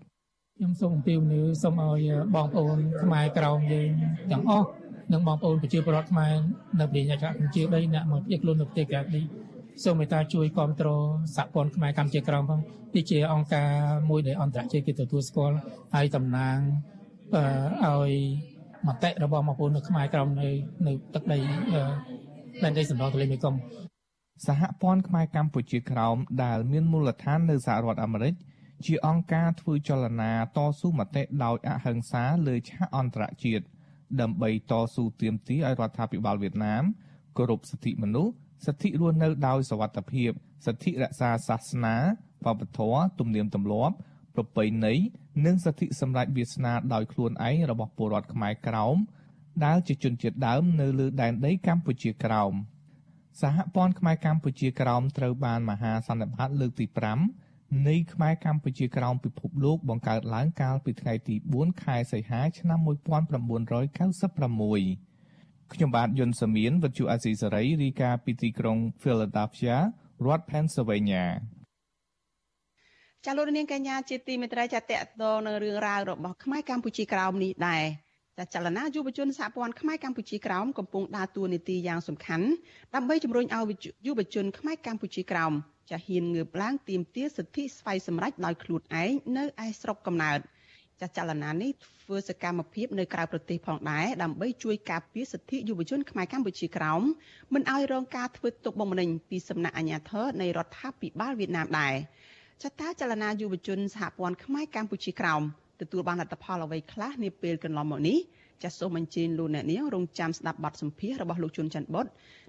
[0.57, 3.89] ខ្ញុំសូមអំពាវនាវសូមឲ្យបងប្អូនខ្មែរក្រោមយើង
[4.31, 4.67] ទាំងអស់
[5.13, 6.33] និងបងប្អូនប្រជាពលរដ្ឋខ្មែរ
[6.79, 9.23] នៅប្រទេសកម្ពុជាដីអ្នកមកពីខ្លួននៅប្រទេសក្រៅនេះ
[9.83, 12.59] សូមមេត្តាជួយគ្រប់គ្រងសហព័ន្ធខ្មែរកម្ពុជាក្រោមផង
[12.95, 13.69] នេះជាអង្គការ
[14.09, 15.55] មួយដែលអន្តរជាតិគេទទួលស្គាល់
[15.95, 16.57] ហើយតំណាង
[17.85, 18.11] ឲ្យ
[18.87, 20.49] មតិរបស់បងប្អូននៅខ្មែរក្រោមនៅ
[20.87, 21.37] នៅទឹកដី
[22.63, 23.82] ដែនដីសណ្ដោទន្លេមេគង្គ
[24.45, 28.33] សហព័ន្ធខ្មែរកម្ពុជាក្រោមដែលមានមូលដ្ឋាននៅសហរដ្ឋអាមេរិក
[28.85, 33.65] ជាអង្គការធ្វើចលនាតស៊ូមតិដោយអហិង្សាលើឆាកអន្តរជាតិ
[34.21, 36.83] ដើម្បីតស៊ូទាមទារឲ្យរដ្ឋាភិបាលវៀតណាម
[37.37, 38.33] គោរពសិទ្ធិមនុស្ស
[38.65, 40.31] សិទ្ធិរស់នៅដោយសវត្ថិភាព
[40.65, 41.95] សិទ្ធិរក្សាសាសនា
[42.45, 43.95] វប្បធម៌ទំនៀមទម្លាប់
[44.35, 44.93] ប្រពៃណី
[45.45, 48.97] និងសិទ្ធិសម្រេចវាសនាដោយខ្លួនឯងរបស់ពលរដ្ឋខ្មែរក្រោម
[49.65, 52.53] ដែលជាជនជាតិដើមនៅលើដែនដីកម្ពុជាក្រោម។
[53.41, 56.85] សហព័ន្ធខ្មែរកម្ពុជាក្រោមត្រូវបានមហាសន្និបាតលើកទី
[57.31, 62.89] 5នៃខ្មែរកម្ពុជាក្រោមពិភពលោកបង្កើតឡើងកាលពីថ្ងៃទី4ខែសីហាឆ្នាំ1996
[65.73, 69.77] ខ្ញុំបាទយុនសាមៀនវិទ្យុអាស៊ីសេរីរាយការណ៍ពីទីក្រុង Philadelphia
[70.25, 71.25] រដ្ឋ Pennsylvania
[73.25, 77.83] ចាលោកនាងកញ្ញាជាទីមេត្រីចាតតតងនឹងរឿងរ៉ាវរបស់ខ្មែរកម្ពុជាក្រោមនេះដែរ
[78.39, 82.47] ចាចលនាយុវជនសហព័ន្ធខ្មែរកម្ពុជាក្រោមកំពុងដើរតួនាទីយ៉ាងសំខាន់
[82.95, 83.73] ដើម្បីជំរុញឲ្យ
[84.07, 85.53] យុវជនខ្មែរកម្ពុជាក្រោម
[85.91, 90.39] ចាហ៊ានងើបឡើងទាមទារសិទ្ធិស្វ័យសម្រេចដោយខ្លួនឯងនៅឯស្រុកកំណើត
[90.99, 91.71] ចាស់ចលនានេះ
[92.03, 97.01] ធ្វើសកម្មភាពនៅក្រៅប្រទេសផងដែរដើម្បីជួយការពារសិទ្ធិយុវជនខ្មែរកម្ពុជាក្រោម
[97.53, 101.93] មិនឲ្យរងការធ្វើទុកបុកម្នេញពីសំណាក់អាជ្ញាធរនៃរដ្ឋាភិបាលវៀតណាមដែរ
[102.63, 105.43] ចតាចលនាយុវជនសហព័ន្ធខ្មែរកម្ពុជាក្រោម
[105.83, 108.19] ទទួលបានលទ្ធផលអ្វីខ្លះនាពេលកន្លងមកនេះ
[108.63, 112.05] ចាសសូមអញ្ជើញលោកអ្នកនាងរងចាំស្ដាប់បទសម្ភាសន៍របស់លោកជុនច័ន្ទបុត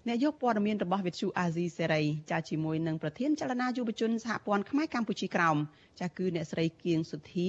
[0.06, 5.56] អ្នកយកព័ត៌មានរបស់វិទ្យុអាស៊ីសេរីចាជាមួយនឹងប្រធានចលនាយុវជនសហព័ន្ធខ្មែរកម្ពុជាក្រោម
[6.00, 7.48] ចាគឺអ្នកស្រីគៀងសុធី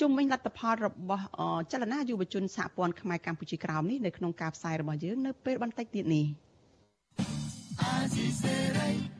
[0.00, 1.24] ជុំវិញលទ្ធផលរបស់
[1.72, 6.26] ចលនាយុវជនសហព័ន្ធខ្មែរកម្ពុជាក្រោមនេះនៅក្នុងការផ្សាយរបស់យើងនៅពេលបន្តិចទៀតនេះ
[7.80, 9.19] អាស៊ីសេរី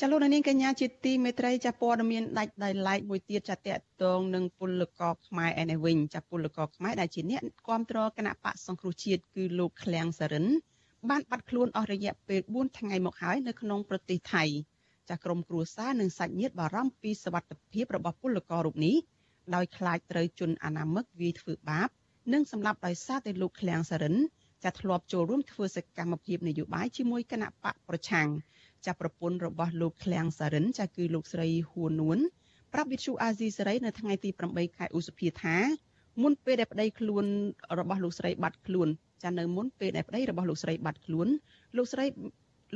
[0.00, 10.46] ចលនានាងកញ្ញាជាទីមេត្រីចាព័ត៌មានដាច់ដោយឡែកមួយទៀតចាតកតងនឹងពលករខ្មែរឯនេះវិញចាពលករខ្មែរដែលជាអ្នកគ្រប់គ្រងគណៈបកសង្គ្រោះជាតិគឺលោកឃ្លាំងសរិន
[11.10, 14.44] បានបាត់ខ្លួនអស់រយៈពេល4ថ្ងៃមកហើយនៅក្នុងប្រទេសថៃ
[15.10, 18.96] ចាក្រុមគ្រួសារនិងសាច់ញាតិបារម្ភពីសវត្ថិភាពរបស់ពលកររូបនេះ
[19.54, 21.88] ដោយខ្លាចត្រូវជន់អនាមិកវាយធ្វើបាប
[22.32, 24.14] និងសម្លាប់ដោយសារតែលោកឃ្លាំងសរិន
[24.64, 28.28] ចាធ្លាប់ចូលរួមធ្វើសកម្មភាពនយោបាយជាមួយគណៈបកប្រឆាំង
[28.86, 32.18] ចាប់ប្រពន្ធរបស់លោកឃ្លាំងសារិនចាគឺលោកស្រីហួននួន
[32.72, 35.56] ប្រាប់វិទ្យុអាស៊ីសេរីនៅថ្ងៃទី8ខែឧសភាថា
[36.22, 37.24] មុនពេលដែលប្តីខ្លួន
[37.78, 38.88] របស់លោកស្រីបាត់ខ្លួន
[39.22, 41.28] ចានៅមុនពេលដែលប្តីរបស់លោកស្រីបាត់ខ្លួន
[41.76, 42.04] លោកស្រី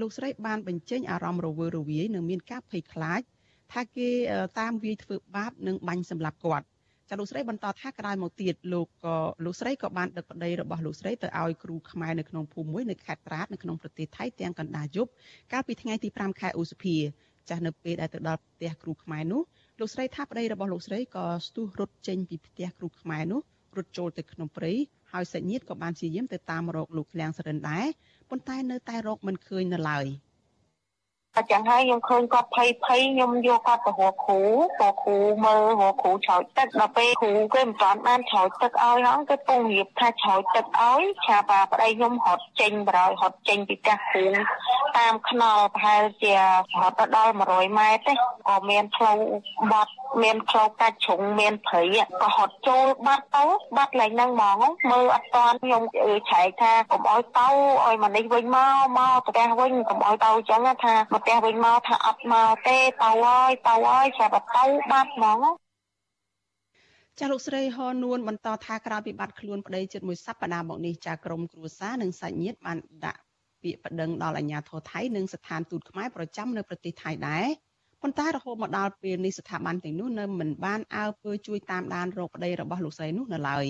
[0.00, 3.20] លោកស្រីបានបញ្ចេញអារម្មណ៍រវើរវាយនិងមានការភ័យខ្លាច
[3.72, 4.08] ថាគេ
[4.60, 6.66] តាមវាយធ្វើបាបនិងបាញ់សម្លាប់គាត់
[7.08, 15.10] ចាលោកស្រីបន្តថាក្រោយមកទៀតលោកក៏លោកស្រីក៏បានដឹកប្តីរបស់លោកស្រីទៅឲ្យគ្រូខ្មែរនៅក្នុងភូមិមួយនៅខេត្តត្រាតនៅក្នុងប្រទេសថៃទាំងកណ្ដាលយប់
[15.52, 16.96] កាលពីថ្ងៃទី5ខែឧសភា
[17.48, 19.42] ចាស់នៅពេលដែលទៅដល់ផ្ទះគ្រូខ្មែរនោះ
[19.80, 23.40] លោកស្រីថាប្តីរបស់លោកស្រីក៏ស្ទុះរត់ចេញពីផ្ទះគ្រូខ្មែរនោះ
[23.76, 24.72] រត់ចូលទៅក្នុងព្រៃ
[25.12, 27.86] ហើយសាច់ញាតិក៏បានព្យាយាមទៅតាមរកលោកឃ្លាំងសរិនដែរ
[28.30, 30.06] ប៉ុន្តែនៅតែរកមិនឃើញនៅឡើយ។
[31.36, 34.40] អញ្ចឹងហើយខ្ញុំឃើញគាត់ភ័យភ័យខ្ញុំយកគាត់ទៅរកគ្រូ
[34.80, 44.26] ក៏គ្រូមើលរកគ្រូឆោចទឹកដល់ពេលគ្រូគេមិនទាន់បានឆោចទឹកឲ្យហ្នឹងគេពងរៀបថាឆោចទឹកឲ្យឆាបាប្តីខ្ញុំរត់ចេញបរោយរត់ចេញពីផ្ទះគ្រូ
[44.98, 46.34] តាមខ្នល់ប្រហែលជា
[46.82, 48.14] រត់ទៅដល់100ម៉ែត្រទេ
[48.48, 49.18] ក៏មានផ្លូវ
[49.72, 51.82] បាត់មានផ្លូវកាច់ជ្រុងមានព្រៃ
[52.20, 53.44] ក៏ហត់ចូលបាត់ទៅ
[53.76, 55.82] បាត់ឡើងហ្នឹងហ្មងមើលអត់តាន់ខ្ញុំ
[56.30, 57.48] ឆែកថាកុំឲ្យទៅ
[57.86, 65.38] ឲ្យមកនេះវិញមកមកផ្ទះវិញកុំឲ្យទៅអញ្ចឹងថាមកផ្ទះវិញមកថាអត់មកទេទៅហើយទៅហើយស្រាប់តែទៅបាត់ហ្មង
[67.18, 73.20] ចាលោកស្រីហនួនបន្តថាក្រៅពីបាត់ខ្លួនប្តីជិតមួយសប្តាហ៍មកនេះចាក្រុមគ្រួសារនិងសាច់ញាតិបានដាក់
[73.62, 77.46] ពាក្យប្តឹងដល់អាជ្ញាធរថៃនិងស្ថានទូតខ្មែរប្រចាំនៅប្រទេសថៃដែរ
[78.02, 83.66] ប៉ុន្តែរហូតមកដល់ពេលនេះស្ថាប័នទាំងនោះនៅមិនបានអើពើជួយតាមដានរោគប្តីរបស់លោកស្រីនោះនៅឡើយ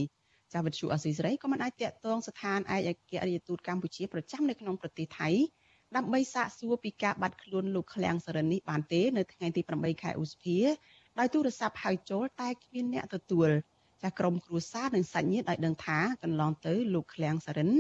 [0.53, 5.29] ចាវិទ្យុអស៊ីសេរីក៏មិនអាចតាក់ទងស្ថានឯកអគ្គរដ្ឋទូតកម្ពុជាប្រចាំនៅក្នុងប្រទេសថៃ
[5.97, 10.59] ដើម្បីសាកសួរពីការបាត់ខ្លួនលោកឃ្លាំងសរិននេះបានទេនៅថ្ងៃទី8ខែឧសភា
[11.19, 13.49] ដោយទូរស័ព្ទហៅចូលតែគ្មានអ្នកទទួល
[14.03, 17.71] ចាក្រុមគ្រួសារនិងសាច់ញាតិឲ្យដឹងថាកន្លងទៅលោកឃ្លាំងសរិន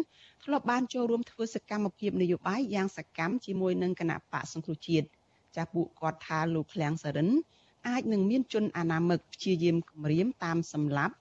[0.45, 5.07] ធ្លាប់បានចូលរួមធ្វើសកម្មភាពនយោបាយយ៉ាងសកម្មជាមួយនឹងគណៈបកសង្គ្រោះជាតិ
[5.59, 7.29] ចាពួកគាត់ថាលោកឃ្លាំងសរិន
[7.89, 11.15] អាចនឹងមានជនអនាមិកព្យាយាមគំរាមតាមសម្លាប់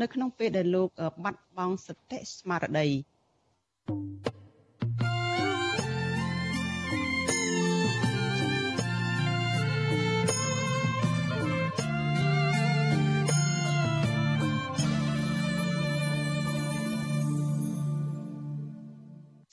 [0.00, 0.88] នៅក្នុងពេលដែលលោក
[1.24, 2.88] បាត់បង់សតិស្មារតី
[3.86, 4.33] thank you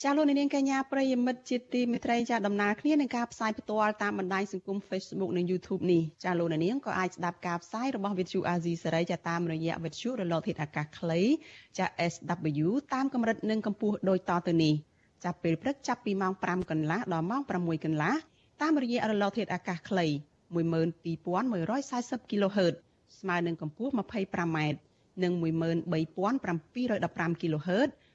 [0.04, 11.20] ចាលោកនាងកញ្ញាប្រិយមិត្តជាទីមេត្រីចាដំណើរគ្នានឹងការផ្សាយផ្ទាល់តាមបណ្ដាញសង្គម Facebook និង YouTube នេះចាលោកនាងក៏អាចស្ដាប់ការផ្សាយរបស់ Vithu Azizi សេរីចាតាមរយៈ Vithu រលកធាតុអាកាសខ្លី
[11.78, 14.74] ចា SW តាមកម្រិតនិងកម្ពស់ដូចតទៅនេះ
[15.24, 18.14] ចាប់ពេលព្រឹកចាប់ពីម៉ោង5កន្លះដល់ម៉ោង6កន្លះ
[18.62, 20.06] តាមរយៈរលកធាតុអាកាសខ្លី
[20.54, 22.74] 12140 kHz
[23.18, 24.58] ស្មើនឹងកម្ពស់ 25m
[25.22, 27.90] និង13715 kHz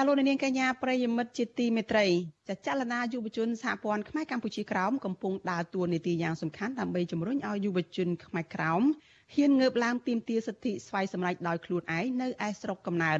[0.00, 2.06] ចាលោកនាងកញ្ញាប្រិយមិត្តជាទីមេត្រី
[2.48, 8.82] ចាចលនាយុវជនសហព័ន្ធខ្មែរកម្ពុជាក្រោមកំពុងដើរតួនាទីយ៉ាងសំខាន់ដើម្បីជំរុញឲ្យយុវជនខ្មែរក្រោម
[9.34, 13.18] ហ៊ានងើបឡើងទាមទារសិទ្ធិស្វ័យសម្រេចដោយខ្លួនឯងនៅឯស្រុកកំណើត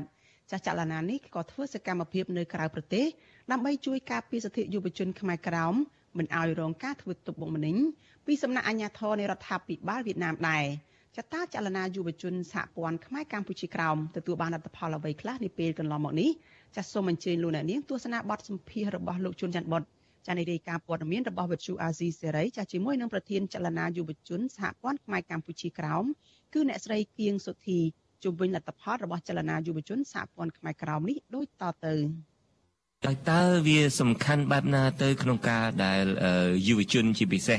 [0.50, 3.06] ចាចលនានេះក៏ធ្វើសកម្មភាពនៅក្រៅប្រទេស
[3.50, 5.74] ដើម្បីជួយការពារសិទ្ធិយុវជនខ្មែរក្រោម
[6.18, 7.76] មិនឲ្យរងការធ្វើទុកបុកម្នេញ
[8.26, 10.64] ពីសំណាក់អាជ្ញាធរនៃរដ្ឋាភិបាលវៀតណាមដែរ
[11.16, 16.30] ចតាចលនាយុវជនសហព័ន្ធខ្មែរកម្ពុជាក្រោមទទួលបានលទ្ធផលអ្វីខ្លះនាពេលកន្លងមកនេះ
[16.76, 19.82] ចាសសូមអញ្ជើញលោកអ្នកនាងទស្សនាបទសម្ភាសរបស់លោកជួនច័ន្ទបុត
[20.26, 26.04] ចានៃរាយការណ៍ព័ត៌មានរបស់វិទ្យុអាស៊ីសេរីចាជាមួយនឹងប្រធានចលនាយុវជនសហព័ន្ធខ្មែរកម្ពុជាក្រោម
[26.54, 27.80] គឺអ្នកស្រីគៀងសុធី
[28.22, 31.94] ជុំវិញលទ្ធផលរបស់ចលនាយុវជនសហព័ន្ធខ្មែរក្រោមនេះដូចតទៅ
[33.06, 36.04] ហើយតើវាសំខាន់បែបណាទៅក្នុងការដែល
[36.68, 37.58] យុវជនជាពិសេស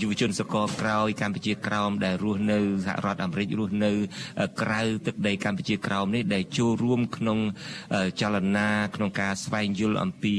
[0.00, 3.92] យុវជនសកលក្រោយកម្ពុជាក្រោមដែលរស់នៅសហរដ្ឋអាមេរិករស់នៅ
[4.62, 7.38] ក្រៅទឹកដីកម្ពុជាក្រោមនេះដែលចូលរួមក្នុង
[8.20, 10.34] ចលនាក្នុងការស្វែងយល់អំពី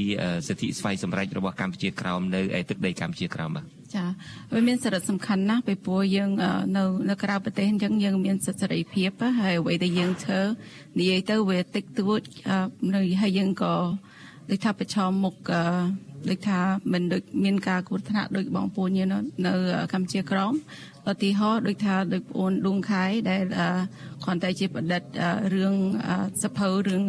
[0.48, 4.04] សិទ្ធិស្វ័យសម្រេចរបស់កម្ពុជាក្រោមនៅឯទឹកដីកម្ពុជាក្រោមបាទចា
[4.54, 6.30] វាមានសារៈសំខាន់ណាស់ពីព្រោះយើង
[6.76, 10.40] នៅនៅក្រៅប្រទេសអញ្ចឹងយើងមានសិទ្ធិសេរីភាពហើយអ្វីដែលយើងធ្វើ
[10.98, 12.20] និយាយទៅវាតិចតួច
[12.94, 13.74] នៅហើយយើងក៏
[14.50, 15.34] ដូចថាប្រឈមមុខ
[16.28, 16.60] ដូចថា
[16.92, 19.08] មិនដូចមានការគ្រោះថ្នាក់ដូចបងប្អូនយើង
[19.46, 19.52] នៅ
[19.92, 20.52] កម្ពុជាក្រម
[21.10, 23.42] ឧទាហរណ៍ដូចថាដូចប្អូនឌុងខៃដែល
[24.24, 25.02] គ្រាន់តែជាប្រឌិត
[25.54, 25.74] រឿង
[26.42, 27.02] សភៅរឿង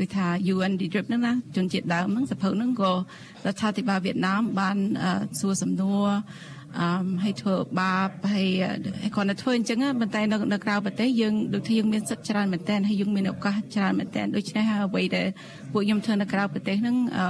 [0.00, 2.96] ដូចថា UN Drip ហ្នឹងណាជនជាតិដើមហ្នឹងសភៅហ្នឹងក៏រ
[3.52, 4.76] ដ្ឋាភិបាលវៀតណាមបាន
[5.40, 6.08] សួរសំណួរ
[6.78, 6.86] អឺ
[7.22, 8.48] ឲ្យធ្វើបាបហើយ
[9.14, 15.26] គាត់ទៅធ្វើអញ្ចឹងប៉ុន្តែនៅនៅក្រៅប្រទេសយើងដូចថាយើងមានសិទ្ធិច្រើនមែនតើហើយយើងមានឱកាសច្រើនមែនតើដូច្នេះហើយអ្វីដែល
[15.72, 17.26] ពួកខ្ញុំធ្វើនៅក្រៅប្រទេសហ្នឹងអឺ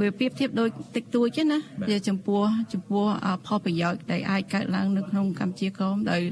[0.00, 2.42] វាប្រៀបធៀបដូចតិចតួចណាវាចំពោះ
[2.72, 3.04] ចំពោះ
[3.46, 6.22] ផលប្រយោជន៍ដែលអាចកើតឡើងនៅក្នុងកម្ពុជាក្រមដោយ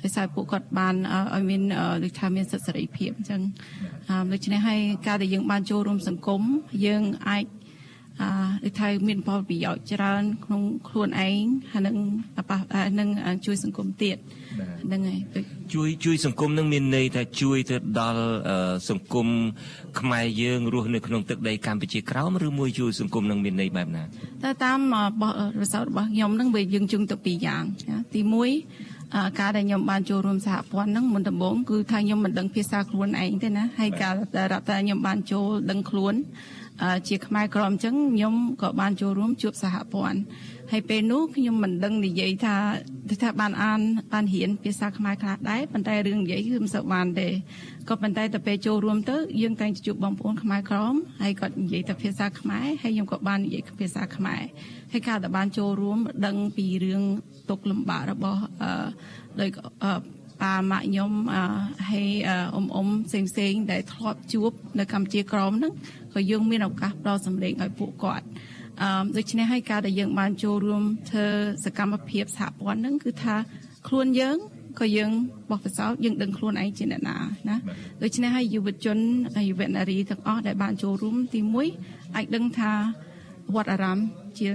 [0.00, 0.94] ដោយសារពួកគាត់បាន
[1.34, 1.62] ឲ្យមាន
[2.04, 3.42] ដូចថាមានសិទ្ធិសេរីភាពអញ្ចឹង
[4.32, 6.42] ដូច្នេះហើយការដែលយើងបានចូលរួមសង្គម
[6.86, 7.44] យើងអាច
[8.22, 8.30] អឺ
[8.64, 11.96] ដូចថាមានផលប្រយោជន៍ច្រើន ក្នុងខ្លួនឯងហើយនឹង
[12.50, 12.60] ប៉ះ
[12.98, 13.08] នឹង
[13.46, 14.16] ជួយសង្គមទៀត
[14.86, 15.20] ហ្នឹងហើយ
[15.74, 18.22] ជួយជួយសង្គមនឹងមានន័យថាជួយទៅដល់
[18.90, 19.26] សង្គម
[20.00, 24.02] ខ្មែរយើងរស់នៅក្នុងទឹកដីកម្ពុជាក្រោមឬមួយជួយសង្គមនឹងមានន័យបែបណា
[24.42, 24.80] តែតាម
[25.62, 27.62] រសោតរបស់ខ្ញុំនឹងវាយើងជឹងទៅពីរយ៉ាង
[28.14, 36.14] ទី1ការដែលខ្ញុំបានចូលរួមសហព័ន្ធហ្នឹងមុនដំបូងគឺថាខ្ញុំមិនដឹងភាសាខ្លួនឯងទេណាហើយការដែលខ្ញុំបានចូលដឹងខ្លួន
[37.08, 40.18] ជាខ្មែរក្រមអញ្ចឹងខ្ញុំក៏បានចូលរួមជួបសហព័ន្ធ
[40.72, 42.56] ហើយពេលនោះខ្ញុំមិនដឹងនិយាយថា
[43.22, 43.80] ថាបានអាន
[44.12, 47.28] បានរៀនភាសាខ្មែរខ្លះដែរប៉ុន្តែរឿងនិយាយគឺមិនសូវបានទេ
[47.88, 54.42] ក៏ប៉ុន្តែទៅពេលចូលរួមទៅយើងតែងជួបបងប្អូនខ្មែរក្រមហើយគាត់និយាយតែភាសាខ្មែរហើយខ្ញុំក៏បាននិយាយភាសាខ្មែរ
[54.92, 57.02] ហើយការដែលបានចូលរួមដឹងពីរឿង
[57.50, 58.70] ទុកលំបាករបស់អឺ
[59.40, 59.50] ដោយ
[60.42, 61.12] ប៉ាម៉ាក់ខ្ញុំ
[61.90, 62.08] ហើយ
[62.54, 65.72] អ៊ំអ៊ំផ្សេងផ្សេងដែលធ្លាប់ជួបនៅកម្ពុជាក្រមហ្នឹង
[66.16, 68.26] ក៏យើងមានឱកាសផ្ដល់សម្លេងឲ្យពួកគាត់
[68.82, 71.26] អឺដូច្នេះហើយការដែលយើងបានចូលរួមធ្វើ
[71.64, 73.36] សកម្មភាពសហព័ន្ធហ្នឹងគឺថា
[73.88, 74.36] ខ្លួនយើង
[74.80, 75.10] ក៏យើង
[75.50, 77.16] បោះពិសោធន៍យើងដឹងខ្លួនឯងជាអ្នកណា
[77.48, 77.56] ណា
[78.02, 78.98] ដូច្នេះហើយយុវជន
[79.48, 81.40] យុវនារីទាំងអស់ដែលបានចូលរួមទី
[81.78, 82.72] 1អាចដឹងថា
[83.54, 83.98] វត្តអារាម
[84.38, 84.46] ជា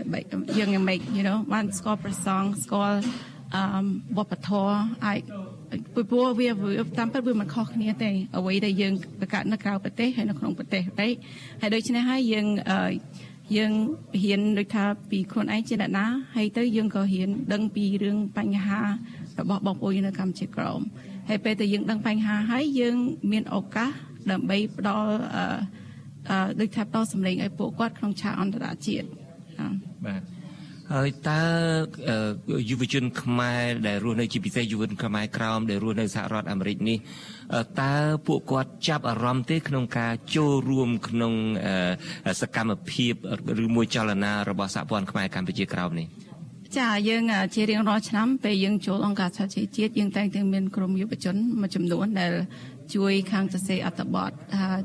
[0.57, 2.99] យើងយ៉ាងម៉េច you know បានស្គាល់ប្រសងស្គាល់
[3.55, 3.63] អឺ
[4.17, 5.19] វប្បធម៌អាច
[5.95, 6.49] ពីព្រោះវា
[6.97, 11.07] តាមពិតវាមិនខុសគ្នាទេអ្វីដែលយើងប្រកាសនៅក្រៅប្រទេសហើយនៅក្នុងប្រទេសទេ
[11.61, 12.47] ហើយដូច្នេះហើយយើង
[13.57, 13.73] យើង
[14.23, 16.05] ហ៊ានដូចថាពីខ្លួនឯងជាអ្នកណា
[16.35, 18.81] ហើយទៅយើងក៏ហ៊ានដឹងពីរឿងបញ្ហា
[19.39, 20.81] របស់បងប្អូននៅកម្ពុជាក្រម
[21.29, 22.97] ហើយពេលដែលយើងដឹងបញ្ហាហើយយើង
[23.31, 23.91] មានឱកាស
[24.31, 29.07] ដើម្បីផ្ដល់អឺដូចថាផ្ដល់សម្លេងឲ្យពួកគាត់ក្នុងឆាកអន្តរជាតិ
[30.05, 30.21] បាទ
[30.95, 31.43] ហើយតើ
[32.69, 36.97] យុវជនខ្មែរដែលរស់នៅជាពិសេសយុវជនខ្មែរក្រោមដែលរស់នៅសហរដ្ឋអាមេរិកនេះ
[37.81, 37.95] តើ
[38.27, 41.33] ពួកគាត់ចាប់អារម្មណ៍ទេ ក្នុងការចូលរួមក្នុង
[42.41, 43.13] សកម្មភាព
[43.63, 46.07] ឬមួយចលនារបស់សហព័ន្ធខ្មែរកម្ពុជាក្រោមនេះ
[46.79, 47.23] ចាយើង
[47.55, 52.33] ជារៀងរាល់ឆ្នាំពេលយើងចូលអង្គការសហជីវជាតិយើងតែងតែមានក្រុមយុវជនមួយចំនួនដែល
[52.95, 54.31] ជួយខាងសរសេរអត្ថបទ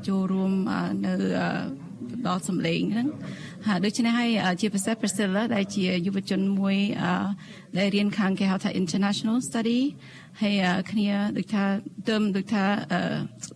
[0.07, 0.51] ចូលរួម
[1.05, 1.13] នៅ
[2.27, 3.46] ដល់សម្លេងហ្នឹងហើយ
[3.85, 4.29] ដូច្នេះហើយ
[4.61, 6.77] ជាពិសេស Priscilla ដែលជាយុវជនមួយ
[7.77, 9.79] ដែលរៀនខាងគេហៅថា International Study
[10.41, 10.55] ហើយ
[10.91, 11.63] គ្នាដូចថា
[12.09, 12.63] ទើមដូចថា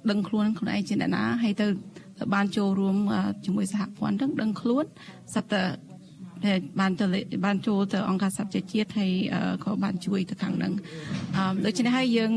[0.10, 1.66] ដឹងខ្លួនខ្លួនឯងជាអ្នកណាហើយទៅ
[2.34, 2.98] បានចូលរួម
[3.46, 4.86] ជាមួយសហព័ន្ធហ្នឹងដឹងខ្លួន
[5.36, 5.64] សត្វតែ
[6.46, 7.06] ដែលបានទៅ
[7.46, 9.12] បានចូលទៅអង្គការសហជីវជាតិហើយ
[9.64, 10.74] ក៏បានជួយទៅខាងហ្នឹង
[11.66, 12.32] ដូច្នេះហើយយើង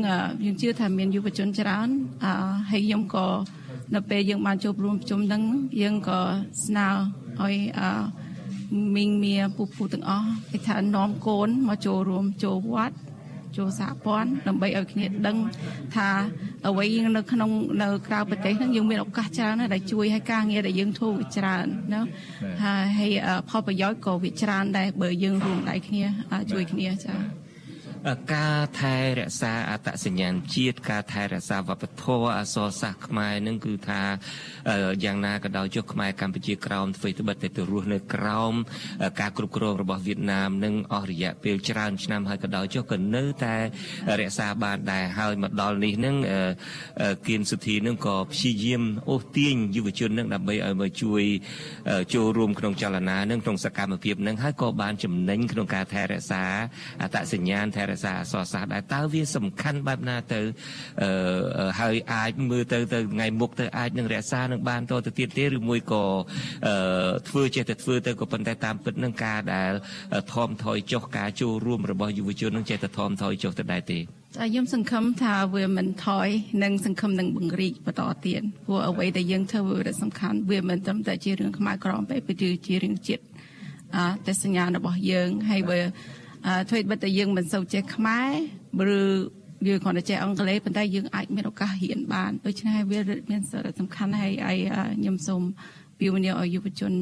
[0.45, 1.87] យើងជឿថាមានយុវជនច្រើន
[2.71, 3.27] ហើយខ្ញុំក៏
[3.95, 5.43] នៅពេលយើងបានចូលរួមប្រជុំហ្នឹង
[5.81, 6.19] យើងក៏
[6.65, 6.87] ស្នើ
[7.43, 7.89] ឲ្យអឺ
[8.95, 12.95] មីងមៀពូពូទាំងអស់គេថានាំកូនមកចូលរួមចូលវត្ត
[13.57, 15.37] ចូលសហព័ន្ធដើម្បីឲ្យគ្នាដឹង
[15.95, 16.09] ថា
[16.67, 16.85] អ្វី
[17.17, 17.49] នៅក្នុង
[17.81, 22.01] នៅក្រៅប្រទេសហ្នឹងយើងមានឱកាសច្រើនណាស់ដែលជួយឲ្យការងារដែលយើងធ្វើវាច្រើនណា
[22.63, 23.11] ហើយ
[23.49, 26.03] ផលប្រយោជន៍ក៏វាច្រើនដែរបើយើងរួមដៃគ្នា
[26.51, 27.13] ជួយគ្នាចា
[28.33, 34.01] ការថែរក្សាអត្តសញ្ញាណជាតិការថែរក្សាវប្បធម៌អក្សរសាស្ត្រខ្មែរនឹងគឺថា
[35.03, 38.53] យ៉ាងណាក៏ដោយចុះខ្មែរកម្ពុជាក្រោមធ្វើត្បិតតែទៅរស់នៅក្រោម
[39.19, 43.55] ការគ្រប់គ្រងរបស់វៀតណាមនឹងអស់រយៈពេលច្រើនឆ្នាំហើយក៏ដោយចុះក៏នៅតែ
[44.21, 46.15] រក្សាបានដែរហើយមកដល់នេះនឹង
[47.27, 51.23] គៀនសុធីនឹងក៏ព្យាយាមអូសទាញយុវជននឹងដើម្បីឲ្យមកជួយ
[52.13, 56.43] ចូលរួមក្នុងចលនានឹងក្នុងសកម្មភាពនឹងហើយក៏បានចំណេញក្នុងការថែរក្សា
[57.01, 60.41] អត្តសញ្ញាណថែរក្សាអក្សរសាស្ត្រដែរតើវាសំខាន់បែបណាទៅ
[61.79, 66.03] ហើយអាចមើលទៅទៅថ្ងៃមុខទៅអាចនឹងរក្សានឹងបានតទៅទៀតទេឬមួយក៏
[67.29, 69.71] ធ្វើចេះតែធ្វើទៅក៏ប៉ុន្តែតាមពិតនឹងការដែល
[70.33, 76.27] ថមថយចុះការចូលរួមរបស់យុវជននឹងចេះតែថមថយចុះទៅដែរទេតែខ្ញុំសង្ឃឹមថាវាមិនថយ
[76.63, 82.35] និងសង្ឃឹមនឹងបង្រីកបន្តទៀតព្រោះអ្វីដែលយើងធ្វើវាសំខាន់វាមិនត្រឹមតែជារឿងខ្មែរក្រមទេវា
[82.67, 83.23] ជារឿងជាតិ
[83.95, 85.79] អតែសញ្ញារបស់យើងហើយបើ
[86.69, 89.01] ធ្វើបិទតែយើងមិនសូវចេះខ្មែរឬ
[89.67, 92.99] យើងគ្រាន់តែចេះអង់គ្លេសប៉ុន្តែយើងអាចមានឱកាសរៀនបានដូច្នេះវា
[93.31, 94.57] មានសារៈសំខាន់ហើយឲ្យ
[94.99, 95.41] ខ្ញុំសូម
[95.99, 96.93] ពីវនីឲ្យយុវជន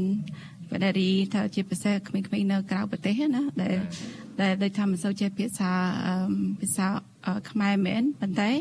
[0.71, 3.77] បដិរីថាជាពិសេសក្មេងៗនៅក្រៅប្រទេសណាដែល
[4.41, 5.71] ដែលដូចថាមិនសូវចេះភាសា
[6.59, 6.87] ភាសា
[7.49, 8.51] ខ្មែរមែនប៉ុន្តែ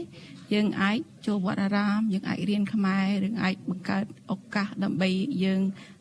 [0.52, 5.10] យើងអាចចូលវត្តអារាមយើងអាចរៀនខ្មែរឬអាចបង្កើតឱកាសដើម្បី
[5.44, 5.60] យើង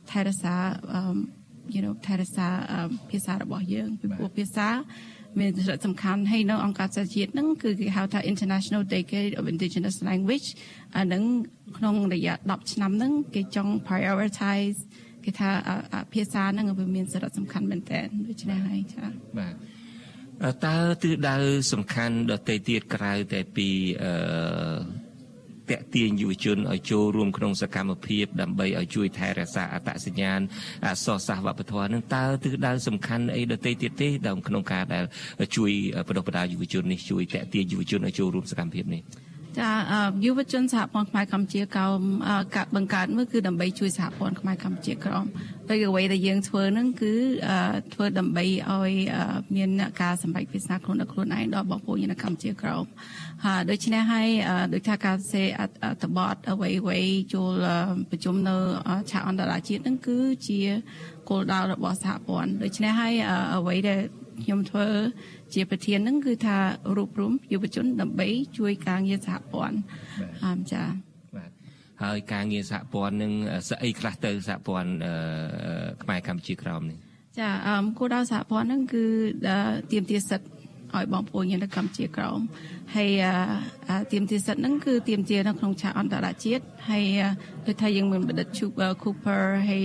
[0.09, 0.55] ថែរក្សា
[1.75, 2.47] you know ថែរក្សា
[3.11, 4.67] ភាសារបស់យើងពីព្រោះភាសា
[5.39, 10.47] មានសារៈសំខាន់ហើយនៅអង្គការសហជាតិហ្នឹងគឺគេហៅថា International Decade of Indigenous Language
[10.97, 11.23] អាហ្នឹង
[11.77, 14.79] ក្នុងរយៈ10ឆ្នាំហ្នឹងគេចង់ prioritize
[15.25, 15.49] គេថា
[16.13, 19.53] ភាសាហ្នឹងវាមានសារៈសំខាន់មែនតើដូច្នេះហើយចា៎បាទ
[20.65, 21.35] តើទិសដៅ
[21.71, 23.67] សំខាន់ដទៃទៀតក្រៅតែពី
[24.03, 24.13] អឺ
[25.69, 30.39] តាក់ទាញយុវជនឲ្យចូលរួមក្នុងសកម្មភាពដើម្បីឲ្យជួយថែរក្សាអត្តសញ្ញាណ
[30.85, 35.05] អក្សរសាស្ត្រវប្បធម៌នឹងតើទិសដៅសំខាន់អីដទៃទៀតទេដល់ក្នុងការដែល
[35.57, 35.71] ជួយ
[36.07, 39.03] បដិបដាយុវជននេះជួយតាក់ទាញយុវជនឲ្យចូលរួមសកម្មភាពនេះ
[39.59, 39.69] ចា
[40.23, 41.99] យុវជនសហព័ន្ធខ្មែរកម្ពុជាក្រោម
[42.75, 45.25] បង្កើតមកគឺដើម្បីជួយសហព័ន្ធខ្មែរកម្ពុជាក្រោម
[45.69, 47.13] ដោយអ្វីដែលយើងធ្វើហ្នឹងគឺ
[47.93, 48.91] ធ្វើដើម្បីឲ្យ
[49.55, 49.69] មាន
[50.01, 52.85] ការសម្រេចវាសនាខ្លួនដល់ខ្លួនឯងដល់បងប្អូននៅកម្ពុជាក្រោម
[53.45, 54.27] ហើយដូច្នេះហើយ
[54.73, 56.99] ដោយថាការសេអត្តបទអ្វីអ្វី
[57.33, 57.51] ចូល
[58.11, 58.55] ប្រជុំនៅ
[59.11, 60.59] ឆាកអន្តរជាតិហ្នឹងគឺជា
[61.29, 63.13] គោលដៅរបស់សហព័ន្ធដូច្នេះហើយ
[63.55, 64.01] អ្វីដែល
[64.43, 64.87] ខ្ញុំធ្វើ
[65.53, 66.57] ជាប្រធានហ្នឹងគឺថា
[66.95, 69.77] រួបរวมយុវជនដើម្បីជួយការងារសហព័ន្ធ
[70.45, 70.83] អមចា
[71.35, 71.49] បាទ
[72.03, 73.33] ហើយការងារសហព័ន្ធនឹង
[73.69, 74.91] ស្អីខ្លះទៅសហព័ន្ធ
[76.03, 76.97] ខ្មែរកម្ពុជាក្រោមនេះ
[77.39, 79.05] ចាអមគោលដៅសហព័ន្ធហ្នឹងគឺ
[79.91, 80.45] ទៀមទាសិទ្ធ
[80.95, 82.39] ឲ្យបងប្អូននៅកម្ពុជាក្រោម
[82.95, 83.11] ហើយ
[84.11, 87.05] ទៀមទាសិទ្ធហ្នឹងគឺទៀមទានៅក្នុងឆាកអន្តរជាតិហើយ
[87.65, 88.47] ដូចថាយើងមានបណ្ឌិត
[89.03, 89.83] Cooper ហើយ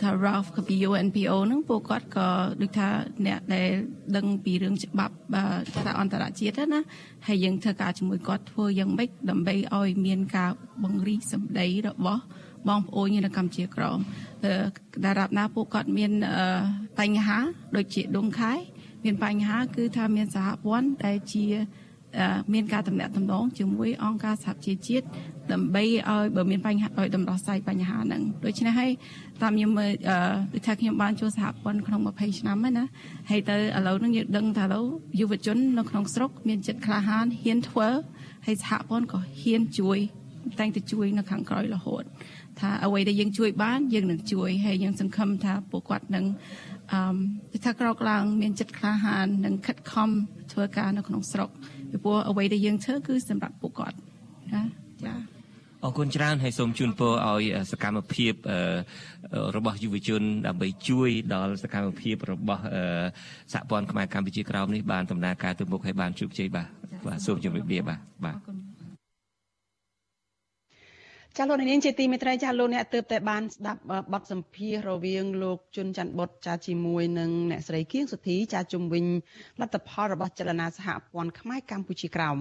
[0.00, 2.28] ថា Ralph ក៏ពី UNPO ហ្នឹងពួកគាត់ក៏
[2.60, 2.88] ដូចថា
[3.26, 3.68] អ្នកដែល
[4.16, 5.14] ដឹងពីរឿងច្បាប់
[5.84, 6.80] ថាអន្តរជាតិណា
[7.26, 10.50] ហើយយើងធ្វើការជាមួយគាត់ធ្វើយ៉ាងម៉េចដើម្បីឲ្យមានការ
[10.84, 12.22] បង្រីកសម្ដីរបស់
[12.68, 13.98] បងប្អូននៅកម្ពុជាក្រម
[15.04, 16.12] ដែលរាប់ណាពួកគាត់មាន
[17.00, 17.38] បញ្ហា
[17.76, 18.52] ដូចជាដងខែ
[19.04, 21.46] មានបញ្ហាគឺថាមានសហព័ន្ធដែលជា
[22.52, 25.06] មានការតំណាក់តំណងជាមួយអង្គការសហជីវជាតិ
[25.52, 28.90] ដើម្បីឲ្យបើមានបញ្ហាឲ្យដំណោះស្រាយបញ្ហាហ្នឹងដូច្នេះហើយ
[29.42, 29.92] តាមខ្ញុំមើល
[30.52, 32.84] ដូចថាខ្ញុំបានចូលសហព័ន្ធក្នុង20ឆ្នាំហើយណា
[33.30, 34.84] ហើយទៅឥឡូវហ្នឹងយើងដឹងថាឥឡូវ
[35.20, 37.88] យុវជននៅក្នុងស្រុកមានចិត្តក្លាហានហ៊ានធ្វើ
[38.46, 39.98] ហើយសហព័ន្ធក៏ហ៊ានជួយ
[40.58, 42.02] តែងតែជួយនៅខាងក្រោយរហូត
[42.60, 46.24] ថាអ្វីដែលយើងជួយបានយើងនឹងជួយហើយយើងសង្ឃឹមថាពួកគាត់នឹង
[46.92, 50.10] អឺថាក្រោកឡើងមានចិត្តក្លាហាននិងខិតខំ
[50.52, 51.50] ធ្វើការនៅក្នុងស្រុក
[51.90, 53.96] ពីព្រោះអ្វីដែលយើងធ្វើគឺសម្រាប់ពួកគាត់
[54.54, 54.62] ណា
[55.04, 55.14] ចា
[55.84, 58.32] អរគុណច្រើនហើយសូមជូនពរឲ្យសកម្មភាព
[59.56, 62.62] របស់យុវជន ដើម្បីជួយដល់សកម្មភាពរបស់
[63.52, 66.68] សហព័ន្ធខ្មែរកម្ពុជាក្រោមនេះបានដំណើរការទៅមុខឲ្យបានជោគជ័យបាទ
[67.06, 68.36] បាទសូមជម្រាបលាបាទបាទ
[71.36, 73.80] ចាលោកនាងជាទីមេត្រីចាលោកអ្នកទើបតែបានស្ដាប់
[74.12, 79.04] បទសម្ភាសរវាងលោកជុនច័ន្ទបុតចាជាមួយនឹងអ្នកស្រីគៀងសុធីចាជំវិញ
[79.60, 82.38] លទ្ធផលរបស់ចលនាសហព័ន្ធខ្មែរកម្ពុជាក្រោម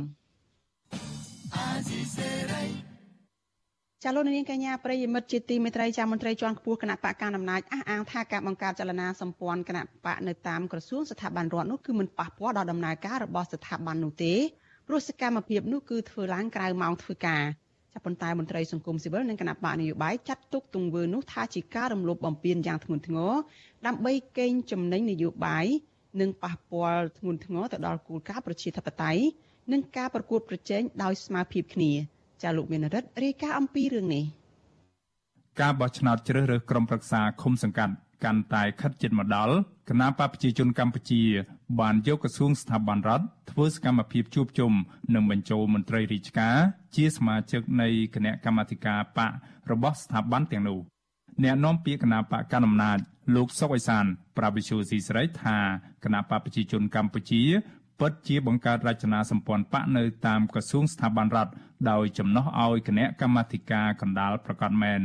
[4.06, 14.34] ចាលោកនាងកញ្ញាប្រិយមិត្តជាទីមេត្រីចាមន្ត្រីជាន់ខ្ពស់គណៈបកកណ្ដាលអំណាចអះអាងថាការបង្កើតចលនាសម្ព័ន្ធគណៈបកនៅតាមក្រសួងស្ថាប័នរដ្ឋនោះគឺមិនប៉ះពាល់ដល់ដំណើរការរបស់ស្ថាប័ននោះទេ
[14.88, 17.44] ព្រោះសកម្មភាពនោះគឺធ្វើឡើងក្រៅម៉ោងធ្វើការ
[17.94, 23.34] ចាប់ប៉ុន្តែមន្ត្រីសង្គមស៊ីវិលនិងគណៈបកនយោបាយចាត់ទុកទង្វើនោះថាជាការរំលោភបំពានយ៉ាងធ្ងន់ធ្ងរ
[23.86, 25.66] ដើម្បីកេងចំណេញនយោបាយ
[26.22, 29.22] និងប៉ះពាល់ធ្ងន់ធ្ងរទៅដល់គោលការណ៍ប្រជាធិបតេយ្យ
[29.72, 31.92] និងការប្រកួតប្រជែងដោយស្មារតីគ្នា
[32.44, 34.24] ចាលោកមានរិទ្ធរាយការណ៍អំពីរឿងនេះ
[35.62, 39.56] ការបោះឆ្នោតជ្រើសរើសក្រុមប្រឹក្សាឃុំសង្កាត់កាន់តែខិតជិតមកដល់
[39.90, 41.24] គណៈបកប្រជាជនកម្ពុជា
[41.80, 44.72] បានយកក្រសួងស្ថាប័នរដ្ឋធ្វើសកម្មភាពជួបជុំ
[45.14, 46.56] និងបញ្ចូលមន្ត្រីរាជការ
[46.96, 49.32] ជាសមាជិកនៃគណៈកម្មាធិការបក
[49.72, 50.80] របស់ស្ថាប័នទាំងនោះ
[51.44, 52.98] អ្នកនាំពាក្យគណៈបកកណ្ដាលអំណាច
[53.36, 54.06] លោកសុកអេសាន
[54.38, 55.58] ប្រាវិសុយស៊ីស្រីថា
[56.04, 57.44] គណៈបកប្រជាជនកម្ពុជា
[58.02, 61.52] ពិតជាបង្កើតរចនាសម្ព័ន្ធបកនៅតាមក្រសួងស្ថាប័នរដ្ឋ
[61.90, 65.02] ដោយចំណោះឲ្យគណៈកម្មាធិការកណ្ដាលប្រកាសមែន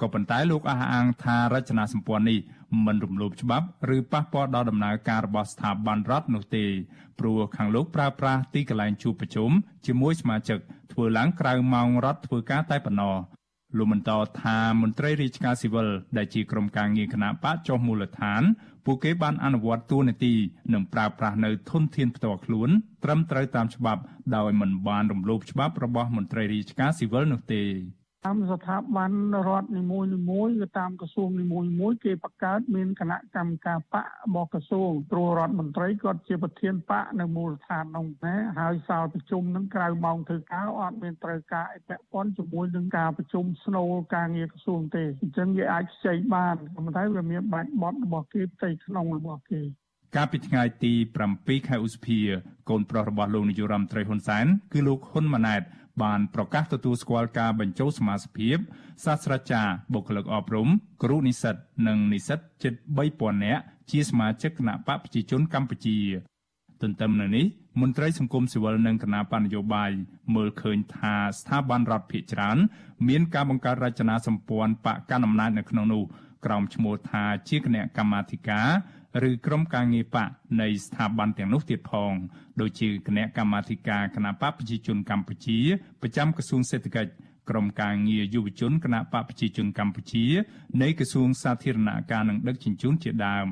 [0.00, 2.38] ក៏ប៉ុន្តែលោកអះអាងថារចនាសម្ព័ន្ធនេះ
[2.86, 3.66] មិនរំលោភច្បាប់
[3.96, 6.64] ឬប៉ះពាល់ដល់ដំណើរការរបស់ស្ថាប័នរដ្ឋនោះទេ
[7.18, 9.50] ព្រោះខាងលោកប្រើប្រាស់ទីកន្លែងជួបប្រជុំ
[9.86, 10.58] ជាមួយសមាជិក
[10.92, 13.16] ធ្វើឡើងក្រៅម៉ោងរដ្ឋធ្វើការតែប៉ុណ្ណោះ
[13.76, 14.10] លោកបន្ត
[14.42, 18.42] ថាមន្ត្រីរាជការស៊ីវិលដែលជាក្រុមការងារគណៈបកចុះមូលដ្ឋាន
[18.90, 20.34] ពួកគេបានអនុវត្តតួនាទី
[20.72, 22.68] និងប្រើប្រាស់នៅធនធានផ្ទាល់ខ្លួន
[23.04, 24.02] ត្រឹមត្រូវតាមច្បាប់
[24.36, 27.62] ដោយមិនបានរំលោភច្បាប់របស់មន្ត្រីរាជការស៊ីវិលនោះទេ
[28.26, 29.12] តាមស្ថាប័ន
[29.48, 49.62] រដ្ឋនីមួយនីមួយឬតាមក្រសួងនីមួយមួយគេបង្កើតមានគណៈកម្មការបករបស់ក្រសួងព្រោះរដ្ឋមន្ត្រីគាត់ជាប្រធានបកនៅមូលដ្ឋាននោះណាហើយសាលប្រជុំនឹងក្រៅម៉ោងធ្វើការអត់មានត្រូវការអីពាក់ព័ន្ធជាមួយនឹងការប្រជុំស្នូលការងារក្រសួងទេអញ្ចឹងវាអាចខ្ចីបានប៉ុន្តែវាមានបាច់បត់របស់គេផ្ទៃក្នុងរបស់គេ
[50.16, 50.92] កាលពីថ្ងៃទី
[51.30, 52.18] 7ខែឧសភា
[52.70, 55.62] កូនប្រុសរបស់លោកនាយរដ្ឋមន្ត្រីហ៊ុនសែនគឺលោកហ៊ុនម៉ាណែត
[56.02, 58.58] បានប្រកាសទទួលស្គាល់ការបញ្ចូលសមាជិក
[59.04, 60.68] សាស្ត្រាចារ្យបុគ្គលិកអប់រំ
[61.02, 61.56] គ្រូនិស្សិត
[61.88, 62.74] និងនិស្សិតជិត
[63.08, 65.98] 3000នាក់ជាសមាជិកគណៈបកប្រជាជនកម្ពុជា
[66.82, 67.46] ទន្ទឹមនឹងនេះ
[67.80, 69.90] មន្ត្រីសង្គមស៊ីវិលនិងគណៈបញ្ញយោបាយ
[70.34, 72.58] មើលឃើញថាស្ថាប័នរដ្ឋភាគច្រើន
[73.08, 76.02] មានការបង្កើតរចនាសម្ព័ន្ធបកកណ្ដាលអំណាចនៅក្នុងនោះ
[76.44, 78.68] ក្រោមឈ្មោះថាជាគណៈកម្មាធិការ
[79.28, 80.28] ឬក្រុមការងារបក
[80.60, 82.12] នៃស្ថាប័នទាំងនោះទៀតផង
[82.60, 85.58] ដូចជាគណៈកម្មាធិការគណៈបកប្រជាជនកម្ពុជា
[86.02, 87.12] ប្រចាំក្រសួងសេដ្ឋកិច្ច
[87.50, 90.24] ក្រុមការងារយុវជនគណៈបកប្រជាជនកម្ពុជា
[90.82, 93.48] នៃក្រសួងសាធារណការនិងដឹកជញ្ជូនជាដើម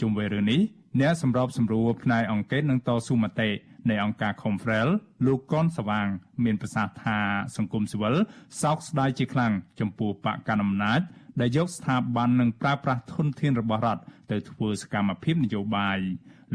[0.00, 0.60] ជុំវិញរឿងនេះ
[1.00, 3.50] អ្នកសម្របសម្រួលផ្នែកអង្គការនឹងតស៊ូមតិ
[3.90, 4.88] នៃអង្គការ Confrel
[5.26, 6.08] លោកកនសវាង
[6.44, 7.18] មានប្រសាសន៍ថា
[7.56, 8.14] សង្គមស៊ីវិល
[8.62, 11.00] សោកស្ដាយជាខ្លាំងចំពោះបកកណ្ដាលអំណាច
[11.40, 15.98] ដែលយកស្ថាប័ននិងប្រើប្រាស់ធនធានរបស់រដ្ឋទៅធ្វើសកម្មភាពនយោបាយ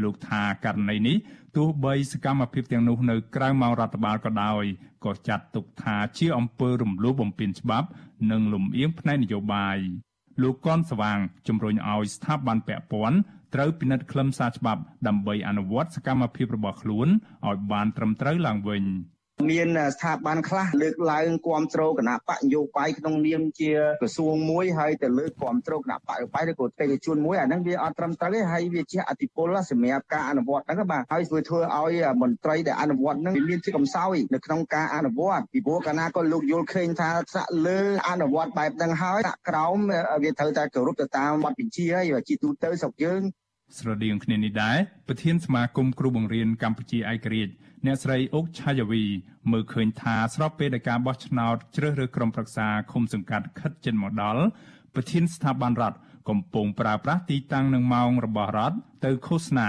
[0.02, 1.16] លោកថាករណីនេះ
[1.56, 4.64] ទោះបីសកម្មភាពទាំងនោះនៅក្រៅម៉ោងរដ្ឋបាលក៏ដោយ
[5.04, 7.88] ក៏ចាត់ទុកថាជាអំពើរំលោភបំពានច្បាប់
[8.30, 9.78] និងលំអៀងផ្នែកនយោបាយ
[10.42, 11.18] លោកកនស្វាង
[11.48, 13.18] ជំរុញឲ្យស្ថាប័នពាក់ព័ន្ធ
[13.54, 17.08] ត្រូវពិនិត្យខ្លឹមសារច្បាប់ដើម្បីអនុវត្តសកម្មភាពរបស់ខ្លួន
[17.46, 18.84] ឲ្យបានត្រឹមត្រូវឡើងវិញ។
[19.50, 39.76] មានស្ថាប័នខ្លះលើកឡើងគ្រប់គ្រងគណៈបកនយោបាយក្នុងនាមជាក្រសួងមួយហើយទៅលើកគ្រប់គ្រងគណៈបកនយោបាយឬក៏បេក្ខជនមួយអាហ្នឹងវាអត់ត្រឹមត្រូវទេហើយវាជាអតិពលសម្រាប់ការអនុវត្តហ្នឹងបាទហើយធ្វើធ្វើឲ្យមន្ត្រីដែលអនុវត្តហ្នឹងវាមានជាកំសោយនៅក្នុងការអនុវត្តពីព្រោះកាលណាក៏លោកយល់ឃើញថាស្រាក់លើអនុវត្តបែបហ្នឹងហើយដាក់ក្រោម
[40.22, 43.22] វាត្រូវតែគោរពទៅតាមបទបញ្ជាហើយជាទូទៅស្រុកយើង
[43.76, 47.52] ស្រដៀងគ្នានេះដែរប្រធានសមាគមគ្រូបង្រៀនកម្ពុជាឯករាជ្យ
[47.86, 49.04] អ្នកស្រីអុកឆាយាវី
[49.52, 54.42] មើលឃើញថាស្របពេលដែលការបោះឆ្នោតជ្រើសរើសក្រុមប្រឹក្សាឃុំសង្កាត់ខិតជិនមកដល់
[54.94, 55.98] ប្រធានស្ថាប័នរដ្ឋ
[56.28, 59.68] កំពុងប្រើប្រាស់ទីតាំងនិងម៉ោងរបស់រដ្ឋទៅឃោសនា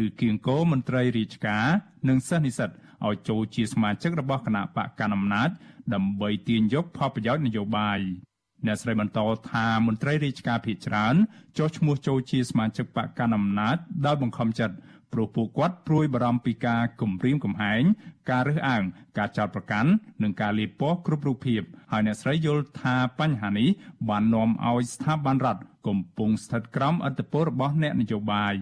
[0.00, 1.66] ឬគៀងគោមន្ត្រីរាជការ
[2.08, 2.70] និងសិស្សនិស្សិត
[3.06, 5.50] ឲ្យចូលជាសមាជិករបស់គណៈបកកណ្ដាលអំណាច
[5.94, 8.00] ដើម្បីទាញយកផលប្រយោជន៍នយោបាយ
[8.66, 9.20] អ្នកស្រីបន្ត
[9.52, 11.14] ថាមន្ត្រីរាជការភាគច្រើន
[11.58, 14.76] ចុះឈ្មោះចូលជាសមាជិកបកកណ្ដាលអំណាចដោយបង្ខំចិត្ត
[15.12, 17.82] ព្រោះពួកគាត់ព្រួយបារម្ភពីការគំរាមកំហែង
[18.30, 18.82] ការរើសអើង
[19.18, 19.90] ការចោទប្រកាន់
[20.22, 23.68] និងការលាបពណ៌គ្រប់រូបភាពហើយអ្នកស្រីយល់ថាបញ្ហានេះ
[24.08, 28.54] បាននាំឲ្យស្ថាប័នរដ្ឋកំពុងស្ថិតក្រោមឥទ្ធិពលរបស់អ្នកនយោបាយ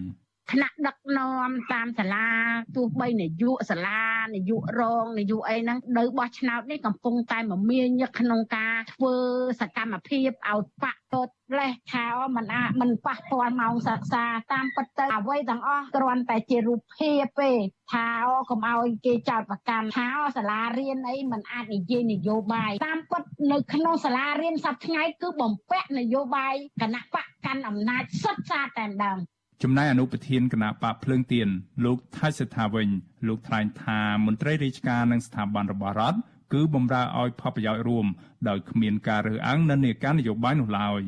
[0.53, 2.29] ថ្នាក់ដឹកនាំតាមសាលា
[2.77, 4.03] ទោះបីនាយកសាលា
[4.35, 9.15] នាយករងនាយកអីហ្នឹងនៅបោះឆ្នោតនេះកំពុងតែមមាញឹកក្នុងការធ្វើ
[9.61, 11.29] សកម្មភាពឲ្យបាក់តត
[11.59, 17.53] លេះថាមិនអាមិនប៉ះពាល់ម៉ោងសិក្សាតាមពិតទៅអ្វីទាំងអស់គ្រាន់តែជារូបភាពទេ
[17.93, 23.23] ថាអូកុំឲ្យគេចោតប្រកាន់ថាអូសាលារៀនអីមិនអាចនិយាយនយោបាយតាមពិត
[23.53, 29.19] នៅក្នុងសាលារៀនសប្តាហ៍ថ្ងៃគឺបំពាក់នយោបាយគណៈបកកាន់អំណាចសុទ្ធសាធតែម្ដង
[29.63, 31.49] ចំណែកអនុប្រធានគណៈបកភ្លើងទៀន
[31.85, 32.89] លោកថៃសេដ្ឋាវិញ
[33.29, 36.19] លោកថ្លែងថាមន្ត្រីរាជការនិងស្ថាប័នរបស់រដ្ឋ
[36.53, 38.07] គឺបំរើឲ្យផលប្រយោជន៍រួម
[38.49, 41.03] ដោយគ្មានការរើសអើងនិន្នាការនយោបាយនោះឡើយ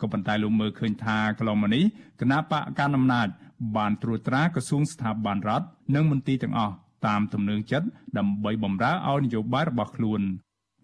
[0.00, 1.84] ក៏ប៉ុន្តែលោកមើលឃើញថាកន្លងមកនេះ
[2.20, 3.28] គណៈបកកណ្ដាលអំណាច
[3.76, 6.74] បានត្រួតត្រាក្រសួងស្ថាប័នរដ្ឋនិងមន្ទីរទាំងអស់
[7.06, 7.86] តាមទំនឹងចិត្ត
[8.18, 10.20] ដើម្បីបំរើឲ្យនយោបាយរបស់ខ្លួន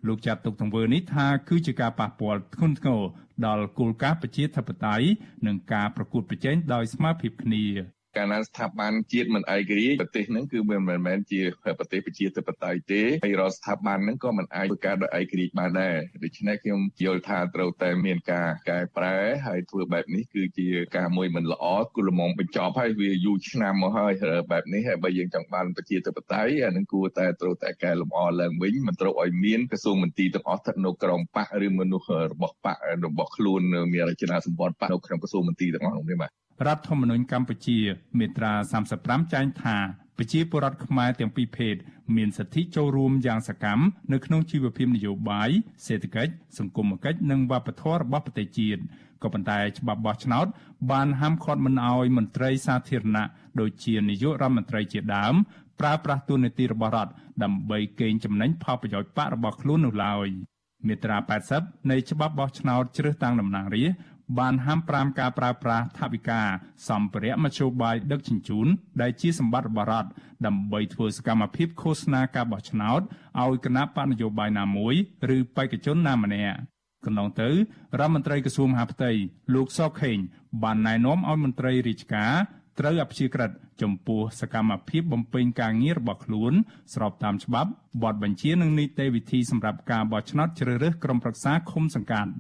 [0.07, 3.03] លោកចាត់ទុកទង្វើនេះថាគឺជាការប៉ះពាល់ធ្ងន់ធ្ងរ
[3.47, 5.07] ដល់គោលការណ៍ប្រជាធិបតេយ្យ
[5.47, 7.65] និងការប្រកួតប្រជែងដោយស្មើភាពគ្នា
[8.17, 11.43] កាលណាស្ថាប័នជាតិមិនឯករាជ្យប្រទេសហ្នឹងគឺវាមិនមែនជា
[11.79, 21.65] ប្រទេសប្រជាធិបតេយ្យទេហើយរាល់ស្ថាប័នហ្នឹងក៏មិនអាចធ្វើការដោយឯករាជ្យបានដែរដូច្នេះខ្ញុំយល់ថាត្រូវតែមានការកែប្រែហើយធ្វើបែបនេះគឺជាការមួយមិនល្អ
[21.97, 24.13] គូលមងបញ្ចប់ហើយវាយូរឆ្នាំមកហើយ
[24.53, 33.61] បែបនេះហើយបើយើងចង់បានប្រជាធិបតេយ្យអានឹងគួរតែត្រូវតែកែលម្អឡើងវិញមិនត្រូវឲ្យមានក្រសួងមន្ទីរទាំងអស់ស្ថិតនៅក្រោមបកឬមនុស្សរបស់បករបស់ខ្លួន
[33.93, 37.79] មានរចនាសម្ព័ន្ធបកនៅក្នុងក្រសួងមន្ទីរទាំងអស់នោះទេបាទ រដ្ឋធម្មនុញ្ញកម្ពុជា
[38.19, 38.53] មាត្រា
[38.93, 39.77] 35ចែងថា
[40.19, 41.75] ប្រជាពលរដ្ឋខ្មែរទាំងពីរភេទ
[42.17, 45.51] មានសិទ្ធិចូលរួមយ៉ាងសកម្មនៅក្នុងជីវភាពនយោបាយ
[45.87, 48.81] សេដ្ឋកិច្ចសង្គមគិច្ចនិងវប្បធម៌របស់ប្រទេសជាតិ
[49.23, 50.47] ក៏ប៉ុន្តែច្បាប់បោះឆ្នោត
[50.91, 53.27] បានហាមឃាត់មិនឲ្យមន្ត្រីសាធារណៈ
[53.61, 55.35] ដូចជានាយករដ្ឋមន្ត្រីជាដើម
[55.81, 60.29] ប្រើប្រាស់ទូនាទីរបស់រដ្ឋដើម្បីកេងចំណេញផលប្រយោជន៍បករបស់ខ្លួននោះឡើយ
[60.89, 61.17] មាត្រា
[61.55, 63.99] 80នៃច្បាប់បោះឆ្នោតជ្រើសតាំងតំណាងរាស្ត្រ
[64.39, 66.41] បានហាម5ការប្រើប្រាស់ថវិកា
[66.89, 68.67] សម្ភារៈមធ្យោបាយដឹកជញ្ជូន
[69.03, 70.11] ដែលជាសម្បត្តិរបស់រដ្ឋ
[70.47, 73.01] ដើម្បីធ្វើសកម្មភាពឃោសនាការបោះឆ្នោត
[73.41, 74.95] ឲ្យគណៈបកនយោបាយណាមួយ
[75.37, 76.57] ឬបេក្ខជនណាម្នាក់
[77.05, 77.55] កន្លងទៅរ
[78.01, 79.11] ដ្ឋមន្ត្រីក្រសួងមហាផ្ទៃ
[79.55, 80.19] លោកសខេង
[80.63, 82.33] បានណែនាំឲ្យមន្ត្រីរាជការ
[82.79, 83.51] ត្រូវអព្យាក្រឹត
[83.83, 86.53] ចំពោះសកម្មភាពបំពេញការងាររបស់ខ្លួន
[86.95, 87.71] ស្របតាមច្បាប់
[88.03, 92.33] បទបញ្ជានិងនីតិវិធីសម្រាប់ការបោះឆ្នោតជ្រើសរើសក្រុមប្រឹក្សាឃុំសង្កាត់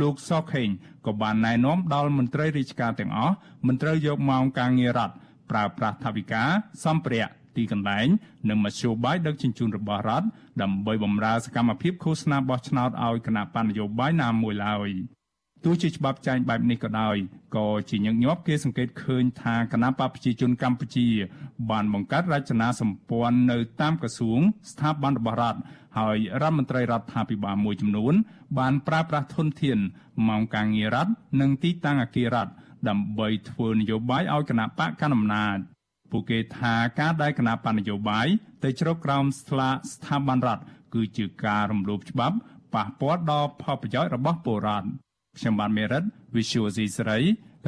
[0.00, 0.68] លោកសខេង
[1.06, 3.34] ក៏បានណែនាំដល់មន្ត្រីរាជការទាំងអស់
[3.66, 5.14] មិនត្រូវយកម៉ោងការងាររដ្ឋ
[5.50, 6.42] ប្រើប្រាស់ថវិកា
[6.84, 8.06] សម្ភារៈទីកន្លែង
[8.48, 10.26] និងមធ្យោបាយដឹកជញ្ជូនរបស់រដ្ឋ
[10.62, 14.90] ដើម្បីបម្រើសកម្មភាពឃោសនាបោះឆ្នោតឲ្យគណៈបញ្ញយោបាយណាមួយឡើយ
[15.64, 17.16] ទោះជាច្បាប់ចែងបែបនេះក៏ដោយ
[17.56, 21.08] ក៏ជាញឹកញាប់គេសង្កេតឃើញថាគណៈបកប្រជាជនកម្ពុជា
[21.70, 24.40] បានបង្កើតរចនាសម្ព័ន្ធនៅតាមក្រសួង
[24.70, 25.60] ស្ថាប័នរបស់រដ្ឋ
[25.98, 28.14] ហើយរដ្ឋមន្ត្រីរដ្ឋាភិបាលមួយចំនួន
[28.58, 29.78] បានប្រើប្រាស់ធនធាន
[30.28, 32.52] ម៉ោងការងាររដ្ឋនិងទីតាំងអគាររដ្ឋ
[32.88, 35.56] ដើម្បីធ្វើនយោបាយឲ្យគណៈបកកណ្ដាលអំណាច
[36.10, 38.26] ពួកគេថាការដែលគណៈបណ្ឌនយោបាយ
[38.64, 40.62] ទៅជ្រកក្រោមស្លាកស្ថាប័នរដ្ឋ
[40.94, 42.36] គឺជាការរំលោភច្បាប់
[42.74, 44.88] ប៉ះពាល់ដល់ផលប្រយោជន៍របស់ពលរដ្ឋ
[45.38, 46.02] ខ្ញុំបានមេរិត
[46.34, 47.18] Visual C ស្រី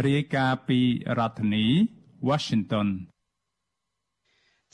[0.06, 0.78] រាយការណ៍ពី
[1.18, 1.66] រដ្ឋធានី
[2.28, 2.88] Washington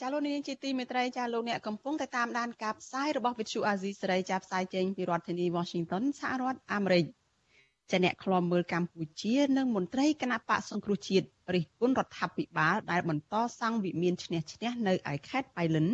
[0.05, 7.05] ចាលោកនាងជាទីមេត្រីចាលោកអ្នកកំពុងតែតាមដានការផ្សាយរបស់វិទ្យុអាស៊ីសេរីចាប់ផ្សាយចេញពីរដ្ឋធានី Washington សហរដ្ឋអាមេរិក
[7.90, 15.88] ចាអ្នកខ្លំមើលកម្ពុជានិងមន្ត្រីគណៈបកសង្គ្រោះជាតិរិះគន់រដ្ឋាភិបាលដែលបន្តសង់វិមានឈ្នះឈ្នះនៅឯខេត្តបៃលិន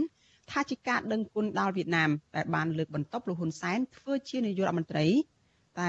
[0.51, 5.07] ថាជាការដឹងគុណដល់វៀតណាមដែលបានលើកបន្ទប់លោកហ៊ុនសែនធ្វើជានាយករដ្ឋមន្ត្រី
[5.79, 5.89] តែ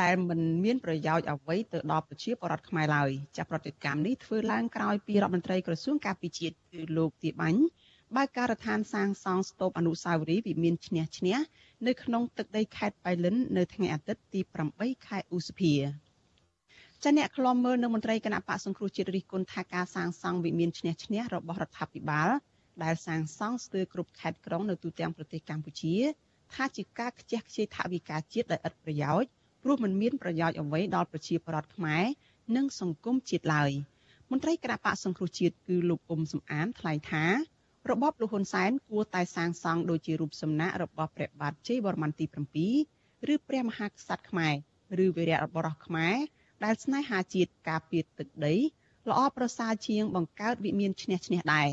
[0.00, 7.62] ដែលមិនមានប្រយោជន៍អ្វីទៅដល់ប្រជាពលរដ្ឋខ្មែរឡើយចាប្រតិកម្មនេះធ្វើឡើងក្រោយពីរដ្ឋមន្ត្រីក្រសួងការពិជាតិគឺលោកទាបាញ់
[8.16, 11.36] បើកការដ្ឋានសាងសង់ស្ទូបអនុស្សាវរីយ៍វិមានឈ្នះឈ្នះ
[11.86, 14.40] នៅក្នុងទឹកដីខេត្តបៃលិននៅថ្ងៃអាទិត្យទី
[14.74, 15.74] 8ខែឧសភា
[17.02, 22.28] ចាអ្នកខ្លំមើលនៅមន្ត្រីគណៈបកសង្គ្រោះជាតិរិះគន់ថាការសាងសង់វិមានឈ្នះឈ្នះរបស់រដ្ឋាភិបាល
[22.82, 25.94] ដែលសាងសង់ស្ទើរគ្រប់ខេត្តក្រុងនៅទូទាំងប្រទេសកម្ពុជា
[26.54, 29.30] ថាជាការខ្ជះខ្ជាយថវិកាជាតិដែលឥតប្រយោជន៍
[29.62, 32.04] ព្រោះมันមានប្រយោជន៍អ្វីដល់ប្រជាពលរដ្ឋខ្មែរ
[32.56, 33.70] និងសង្គមជាតិឡើយ
[34.30, 37.24] មន្ត្រីគណៈបកសង្គ្រោះជាតិគឺលោកអ៊ុំសំអានថ្លែងថា
[37.90, 42.26] របបលោកហ៊ុនសែនគួរតែសាងសង់ដូចជារូបសំណាករបស់ព្រះបាទជ័យវរ្ម័នទី
[42.76, 44.54] 7ឬព្រះមហាក្សត្រខ្មែរ
[45.04, 46.16] ឬវីរៈបរោះខ្មែរ
[46.64, 48.54] ដែលស្នេហាជាតិការពារទឹកដី
[49.10, 51.68] ល្អប្រសើរជាងបង្កើតវិមានឈ្នះឈ្នះដែរ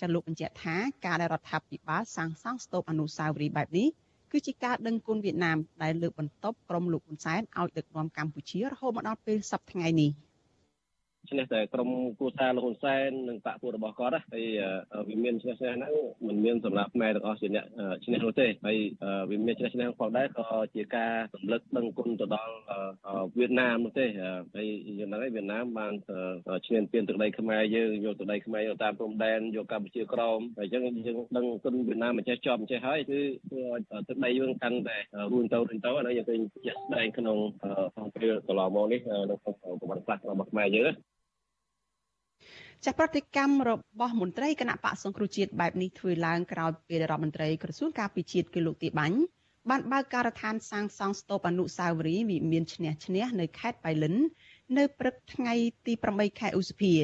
[0.00, 0.76] ចាលោកបញ្ជាក់ថា
[1.06, 3.88] ការដែលរដ្ឋាភិបាលសាងសង់ស្ទូបអនុស្សាវរីយ៍បែបនេះ
[4.32, 10.10] គឺជាការដឹងគុណវៀតណាមដែលលើកបន្ទប់ក្រុមលោកហ៊ុនសែនឲ្យដឹកនាំកម្ពុជារហូតមកដល់ពេលសប្តាហ៍ថ្ងៃនេះ។
[11.28, 14.46] ឈ្នះតែក្រុមគូសាលោកហ៊ុនសែននិងបកពួករបស់គាត់ហើយ
[15.08, 15.92] វាមានឈ្នះឈ្នះហ្នឹង
[16.26, 17.66] មិនមានសម្រាប់ខ្មែរទាំងអស់ជាអ្នក
[18.04, 18.76] ឈ្នះនោះទេហើយ
[19.30, 20.44] វាមានឈ្នះឈ្នះផងដែរក៏
[20.74, 22.54] ជាការរំលឹកដឹងគុណទៅដល់
[23.38, 24.06] វៀតណាមនោះទេ
[24.54, 24.66] ហើយ
[24.98, 25.92] យ៉ាងហ្នឹងហើយវៀតណាមបាន
[26.66, 34.96] ឈ្នះពៀនទឹកដីខ្មែរយើងយកទឹកដីខ្មែរយកតាមព្រំដែនយកកម្ពុជាក្រោមហើយអញ្ចឹងយើងដឹងគុណវៀតណាមមិនចេះចប់មិនចេះហើយគឺធ្វើឲ្យទឹកដីយើងកាន់តែ
[35.32, 37.38] រួនទៅរួនទៅហើយយើងឃើញជាក់ស្ដែងក្នុង
[37.94, 39.00] ក្នុងពេលកន្លងមកនេះ
[39.30, 40.92] នៅក្នុងប្រវត្តិសាស្ត្ររបស់ខ្មែរយើង
[42.86, 49.18] ចាប្រតិកម្មរបស់មន្ត្រីគណៈបកសង្គ្រោះជាតិបែបនេះធ្វើឡើងក្រោយពេលរដ្ឋមន្ត្រីក្រសួងការពិជាតិគឺលោកទីបាញ់
[49.70, 54.14] បានបើកការដ្ឋានសាងសង់ស្ទូបអនុស្សាវរីយ៍វិមានឈ្នះឈ្នះនៅខេត្តបៃលិន
[54.76, 55.54] នៅព្រឹកថ្ងៃ
[55.86, 56.94] ទី8ខែឧសភា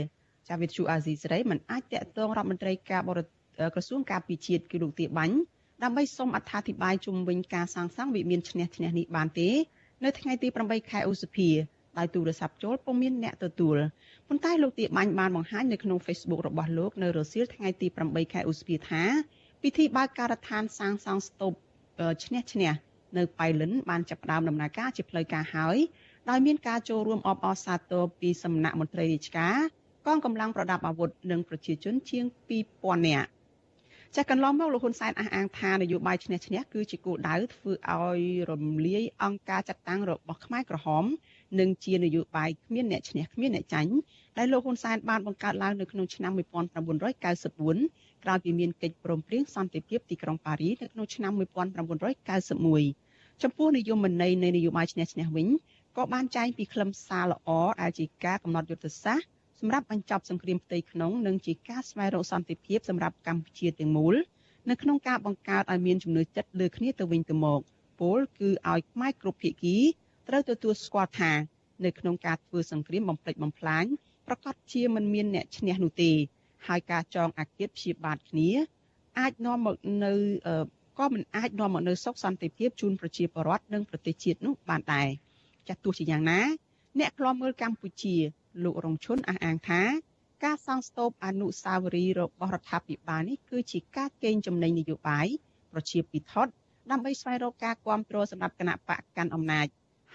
[0.49, 3.21] ចាវិទ្យុអាស៊ីសេរីមិនអាចតាក់ទងរដ្ឋមន្ត្រីការបរ
[3.75, 5.37] ក្រសួងការពិជាតិគឺលោកទីបាញ់
[5.83, 9.49] ដើម្បីសូមអត្ថាធិប្បាយជុំវិញការសាងសង់វិមានឈ្នះឈ្នះនេះបានទេ
[10.05, 11.51] នៅថ្ងៃទី8ខែឧសភា
[11.99, 13.77] ដោយទូរស័ព្ទចូលពុំមានអ្នកទទួល
[14.29, 19.03] ប៉ុន្តែលោកទាបាញ់បានបង្ហាញនៅក្នុង Facebook របស់លោកនៅរសៀលថ្ងៃទី8ខែឧសភាថា
[19.63, 21.53] ពិធីបើកការដ្ឋានសាងសង់ស្ទូប
[22.25, 22.73] ឈ្នះឈ្នះ
[23.17, 25.77] នៅប៉ៃលិនបានចាប់ផ្ដើមដំណើរការជាផ្លូវការហើយ
[26.31, 29.57] ដោយមានការចូលរួមអបអរសាទរពីសំណាក់មន្ត្រីរាជការ
[30.07, 32.25] កងកម្លាំងប្រដាប់អាវុធនិងប្រជាជនជាង
[32.67, 33.29] 2000នាក់
[34.15, 38.21] ចាស់កន្លងមកលោកហ៊ុនសែនអះអាងថានយោបាយឈ្នះឈ្នះគឺជាគោលដៅធ្វើឲ្យ
[38.51, 41.05] រំលាយអង្គការចាត់តាំងរបស់ខ្មែរក្រហម
[41.61, 43.93] និងជានយោបាយគ្មានអ្នកឈ្នះគ្មានអ្នកចាញ់
[44.39, 55.47] ដែលលោកហ៊ុនសែនបានបង្កើតឡើងនៅក្នុងឆ្នាំ1994ក្រោយពីមានកិច្ចព្រមព្រៀងសន្តិភាពទីក្រុងប៉ារីសនៅក្នុងឆ្នាំ1991ចំពោះនយោបាយនៃនយោបាយឈ្នះឈ្នះវិញ
[55.97, 57.49] ក៏បានចែងពីខ្លឹមសារល្អ
[57.83, 59.27] ដែលជាការកំណត់យុទ្ធសាស្ត្រ
[59.61, 64.15] សម្រាប់បញ្ចប់សង្គ្រាមផ្ទៃក្នុងនិងជាការស្វែងរកសន្តិភាពសម្រាប់កម្ពុជាទាំងមូល
[64.71, 67.61] នៅក្នុងការបង្កើតឲ្យមានជំនឿចិត្តលើគ្នាទៅវិញទៅមក
[68.01, 69.77] ពលគឺឲ្យខ្មែរគ្រប់ភាគី
[70.29, 71.33] ត្រូវទទួលស្គាល់ថា
[71.85, 73.85] នៅក្នុងការធ្វើសង្គ្រាមបំផ្លិចបំផ្លាញ
[74.27, 76.13] ប្រកាសជាមិនមានអ្នកឈ្នះនោះទេ
[76.67, 78.51] ហើយការចងអាគាតព្យាបាទគ្នា
[79.19, 80.13] អាចនាំមកនៅ
[80.99, 85.09] ក៏មិនអាចនាំមកនៅសុខសន្តិភាពជូនប្រជាពលរដ្ឋនិងប្រទេសជាតិនោះបានដែរ
[85.69, 86.41] ចាស់ទោះជាយ៉ាងណា
[86.99, 88.15] អ្នកខ្លាំមើលកម្ពុជា
[88.65, 89.83] លោករងឈុនអះអាងថា
[90.45, 95.27] ការសង់ស្ទូបអនុស្សាវរីយ៍របស់រដ្ឋាភិបាលនេះគឺជាការកេងចំណេញនយោបាយ
[95.73, 96.53] ប្រជាពិធដ្ឋ
[96.91, 99.67] ដើម្បីស្វែងរកការគ្រប់គ្រងសម្រាប់គណៈបកកាន់អំណាច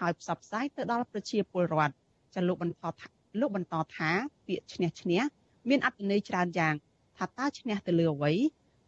[0.01, 1.93] ហើយផ្សព្វផ្សាយទៅដល់ប្រជាពលរដ្ឋ
[2.33, 3.07] ចាលោកបន្តថា
[3.39, 4.09] លោកបន្តថា
[4.47, 5.21] ពាក្យឈ្នះឈ្នះ
[5.69, 6.73] មានអត្ថន័យច្រើនយ៉ាង
[7.17, 8.33] ថាតើឈ្នះទៅលើអ្វី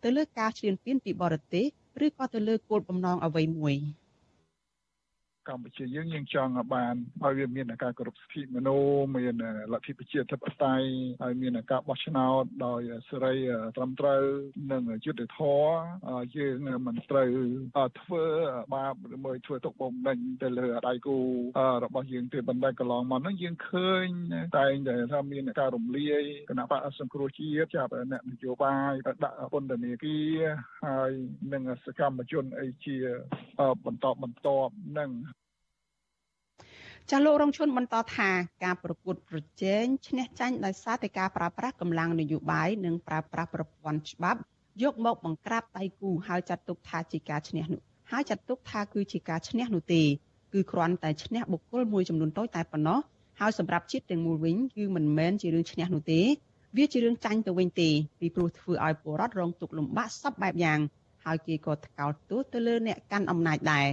[0.03, 1.65] ទៅលើការឈ្លានពានពីបរទេស
[2.05, 3.75] ឬក៏ទៅលើគោលបំណងអ្វីមួយ។
[5.49, 9.35] កម្ពុជាយើងយើងចង់បានឲ្យវាមានការគោរពសិទ្ធិមនុស្សមាន
[9.73, 10.87] លទ្ធិប្រជាធិបតេយ្យ
[11.23, 13.35] ហើយមានការបោះឆ្នោតដោយសេរី
[13.75, 14.23] ត្រឹមត្រូវ
[14.71, 16.55] និងយុត្តិធម៌យើង
[16.87, 17.29] មិនត្រូវ
[18.01, 18.23] ធ្វើ
[18.73, 21.17] បាបឬមួយធ្វើទុកបុកម្នេញទៅលើដៃគូ
[21.83, 24.07] របស់យើងទេប៉ុន្តែកន្លងមកហ្នឹងយើងឃើញ
[24.57, 30.39] តែងតែថាមានការរំលាយគណៈបកសង្គ្រោះជាតិចាប់អ្នកនយោបាយដាក់ពន្ធនាគារ
[30.87, 31.11] ហើយ
[31.53, 32.97] នឹងសកម្មជនអីជា
[33.85, 34.47] បន្តបន្ត
[34.99, 35.11] នឹង
[37.11, 38.29] ចាលោករងឈុនបន្តថា
[38.63, 44.39] ការប្រកួតប្រជែងឈ្នះចាញ់ដោយសារតែការប្រើប្រាស់កម្លាំងនយោបាយនិងប្រើប្រាស់ប្រព័ន្ធច្បាប់
[44.83, 47.81] យកមកបង្ក្រាបដៃគូហើយចាត់ទុកថាជាការឈ្នះនោះ
[48.11, 50.03] ហើយចាត់ទុកថាគឺជាការឈ្នះនោះទេ
[50.53, 52.99] គឺគ្រាន់តែឈ្នះបុគ្គលមួយចំនួនតូចតែប៉ុណ្ណោះ
[53.39, 56.21] ហើយសម្រាប់ជាតិទាំងមូលវិញគឺមិនមែនជារឿងឈ្នះនោះទេ
[56.77, 57.89] វាជារឿងចាញ់ទៅវិញទេ
[58.19, 60.79] ពីព្រោះធ្វើឲ្យពលរដ្ឋរងទុក្ខលំបាកសពបែបយ៉ាង
[61.23, 63.87] ហើយគេក៏ថ្កោលទោសទៅលើអ្នកកាន់អំណាចដែរ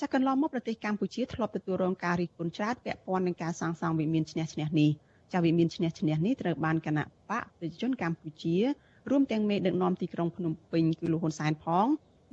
[0.00, 4.90] ចាក់កន្លងមកប្រទេសកម្ពុជាធ្លាប់ទទួលរងការរិះគន់ច្រើនពាក់ព័ន្ធនឹងការសាងសង់វិមានឈ្នះឈ្នះនេះ
[5.32, 8.56] ចាវិមានឈ្នះឈ្នះនេះត្រូវបានគណៈបកប្រជាជនកម្ពុជា
[9.10, 11.86] រួមទាំងមេដឹកនាំទីក្រុងភ្នំពេញគឺលោកហ៊ុនសែនផង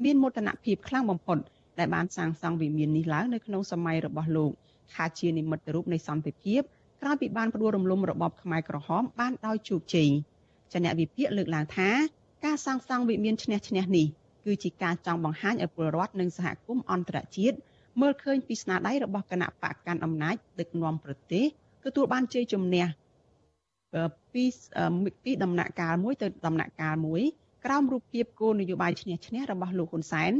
[0.03, 1.37] មានមោទនភាពខ្លាំងបំផុត
[1.79, 4.51] ដែលបានសាងសង់វិមាននេះឡើងនៅក្នុងសម័យរបស់លោក
[4.93, 6.61] ថាជានិមិត្តរូបនៃសន្តិភាព
[7.01, 10.09] ក្រោយពីបានផ្ដួលរំលំរបបខ្មែរក្រហមបានដោយជោគជ័យ
[10.71, 11.89] ចាអ្នកវិភាគលើកឡើងថា
[12.45, 14.07] ការសាងសង់វិមានឈ្នះឈ្នះនេះ
[14.45, 17.57] គឺជាការចង់បង្ហាញឲ្យពលរដ្ឋនិងសហគមន៍អន្តរជាតិ
[18.01, 21.45] មើលឃើញពីស្នាដៃរបស់គណៈបកកាន់អំណាចដឹកនាំប្រទេស
[21.85, 22.85] ទទួលបានជ័យជំនះ
[24.33, 24.43] ពី
[25.23, 27.21] ពីដំណាក់កាលមួយទៅដំណាក់កាលមួយ
[27.65, 30.33] ក្រោមរូបភាពគោលនយោបាយឈ្នះឈ្នះរបស់លោកហ៊ុនសែន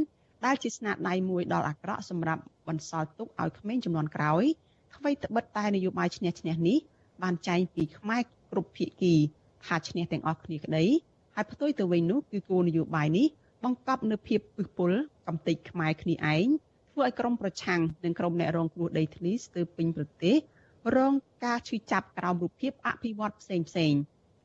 [0.44, 4.44] ដែលជាស្នាដៃមួយដល់អាក្រក់សម្រាប់បន្សល់ទុកឲ្យក្មេងចំនួនក្រោយ
[4.96, 6.78] អ្វីត្បិតតែនយោបាយឈ្នះឈ្នះនេះ
[7.22, 9.14] បានចែងពីខ្មែរគ្រប់ភាគី
[9.66, 10.84] ថាឈ្នះទាំងអស់គ្នាក្តី
[11.34, 13.26] ហើយផ្ទុយទៅវិញនោះគឺគោលនយោបាយនេះ
[13.64, 14.90] បង្កប់នូវភាពពឹសពុល
[15.28, 16.46] កំទេចខ្មែរគ្នាឯង
[16.92, 20.36] ធ្វើឲ្យក្រុមប្រឆាំងនិងក្រុមអ្នករងគ្រោះដីធ្លីស្ទើរពេញប្រទេស
[20.96, 21.12] រង
[21.44, 23.92] ការឈឺចាប់ក្រោមរូបភាពអភិវឌ្ឍផ្សេងផ្សេង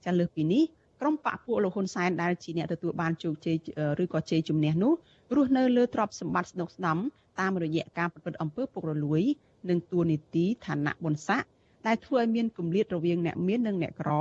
[0.06, 0.64] ចាលើសពីនេះ
[1.02, 3.58] ក្រុមបកពួកលោកហ៊ុនសែនដែលជាអ្នកទទួលបានជោគជ័យ
[4.04, 4.94] ឬក៏ជ័យជំនះនោះ
[5.36, 6.98] រស់នៅលើទ្រព្យសម្បត្តិស្ដុកស្ដំ
[7.40, 9.22] តាមរយៈការប្រព្រឹត្តអំពើពុករលួយ
[9.70, 11.48] និងទួលនីតិឋានៈបុណ្យស័ក្តិ
[11.88, 14.12] ដែលធ្វើឲ្យមានគម្លាតរវាងអ្នកមាននិងអ្នកក្រ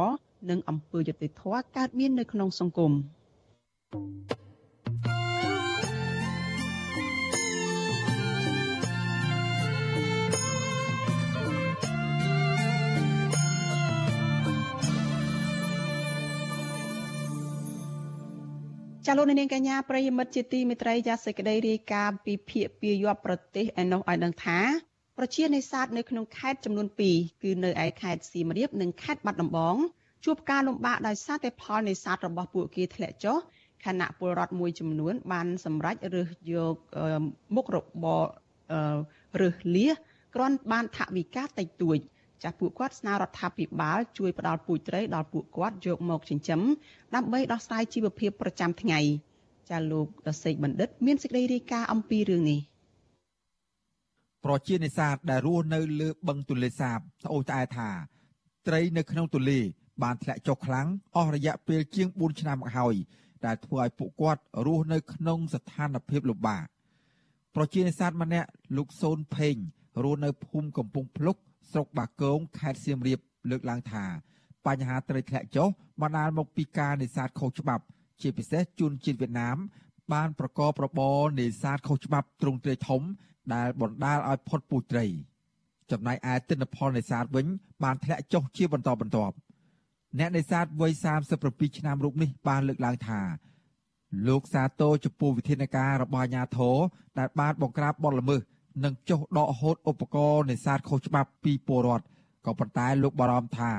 [0.51, 2.93] និងអំពើយុត្តិធម៌កើតមាននៅក្នុងសង្គម
[3.93, 4.48] thank you
[19.11, 24.59] ចាលោកនាងកញ្ញាប្រិយមិត្តជាទីមេត្រីចាសេចក្តីរាយការណ៍ពីភាគពាយ័ព្យប្រទេសឯនោះឲ្យដឹងថា
[25.19, 29.77] ប្រជានេសាទនៅក្នុងខេត្តចំនួន2គឺនៅឯខេត្តសៀមរាបនិងខេត្តបាត់ដំបង
[30.25, 33.37] ជួបការលំបាកដោយសារតែផលនេសាទរបស់ពួកគេធ្លាក់ចុះ
[33.85, 36.75] ខណៈពលរដ្ឋមួយចំនួន បានសម្រេចរើសយក
[37.57, 38.23] មុខរបរ
[39.41, 39.95] រើសលៀស
[40.35, 41.99] គ្រាន់បានថវិកាតិចតួច
[42.43, 46.61] ចាស់ពួកគាត់ស្នើរដ្ឋាភិបាលជួយផ្ដល់ពូជត្រីដល់ពួកគាត់យកមកចិញ្ចឹម
[47.15, 49.01] ដើម្បីដោះស្រាយជីវភាពប្រចាំថ្ងៃ
[49.71, 50.07] ចាលោក
[50.43, 52.61] សេកបណ្ឌិត មានសេចក្តីរាយការណ៍អំពីរឿងនេះ
[54.45, 57.89] ប្រជានេសាទដែលរស់នៅលើបឹងទន្លេសាបត្អូញត្អែថា
[58.67, 59.61] ត្រីនៅក្នុងទន្លេ
[60.03, 62.95] បានធ្លាក់ចុះខ្លាំងអស់រយៈពេលជាង4ឆ្នាំមកហើយ
[63.47, 66.65] ដែលធ្វើឲ្យពួកគាត់រស់នៅក្នុងស្ថានភាពលំបាក
[67.55, 69.57] ប្រជានេសាទម្នាក់លោកសូនផេង
[70.05, 71.37] រស់នៅភូមិកំពង់ភ្លុក
[71.73, 73.19] ស្រុកបាគងខេត្តសៀមរាប
[73.51, 74.05] លើកឡើងថា
[74.67, 75.69] បបញ្ហាត្រីធ្លាក់ចុះ
[76.03, 77.85] បណ្ដាលមកពីការនេសាទខុសច្បាប់
[78.21, 79.57] ជាពិសេសជនជាតិវៀតណាម
[80.13, 83.03] បានប្រកបរបរនេសាទខុសច្បាប់ទ្រង់ទ្រាយធំ
[83.55, 85.07] ដែលបណ្ដាលឲ្យផុតពូជត្រី
[85.91, 87.47] ចំណែកឯទិន្នផលនេសាទវិញ
[87.85, 89.35] បានធ្លាក់ចុះជាបន្តបន្ទាប់
[90.19, 90.93] អ្នកនេសាទវ័យ
[91.35, 93.21] 37ឆ្នាំរូបនេះបានលើកឡើងថា
[94.29, 96.77] លោកសាទរចំពោះវិធានការរបស់អាជ្ញាធរ
[97.19, 98.41] ដែលបានបង្ក្រាបបទល្មើស
[98.85, 102.05] និងចុះដកហូតឧបករណ៍នេសាទខុសច្បាប់ពីពលរដ្ឋ
[102.47, 103.71] ក៏ប៉ុន្តែលោកបារម្ភថា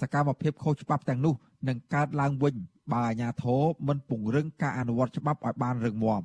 [0.00, 1.34] សកម្មភាពខុសច្បាប់ទាំងនោះ
[1.68, 2.54] នឹងកើតឡើងវិញ
[2.92, 6.22] បើអាជ្ញាធរមិនពង្រឹងការអនុវត្តច្បាប់ឲ្យបានរឹងមាំ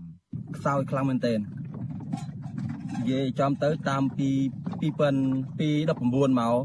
[0.58, 1.40] ខ្សោយខ្លាំងមែនទែន
[3.00, 4.30] និយាយចំទៅតាមពី
[4.82, 6.56] 2019មក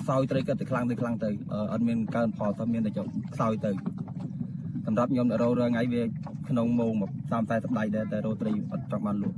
[0.00, 1.28] ខ្សោយត្រីកើតទៅខ្លាំងទៅខ្លាំងទៅ
[1.72, 3.70] អត់មានកើនផលទៅមានតែចុះខ្សោយទៅ
[4.86, 6.02] សម្រាប់ខ្ញុំរោរថ្ងៃវា
[6.48, 6.92] ក្នុងម៉ោង
[7.30, 9.36] 30 40ដៃដែរតែរោត្រីអត់ចង់បានលក់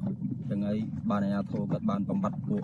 [0.51, 0.79] ចឹងហើយ
[1.11, 2.63] បានអាជ្ញាធរគាត់បានបំបត្តិពួក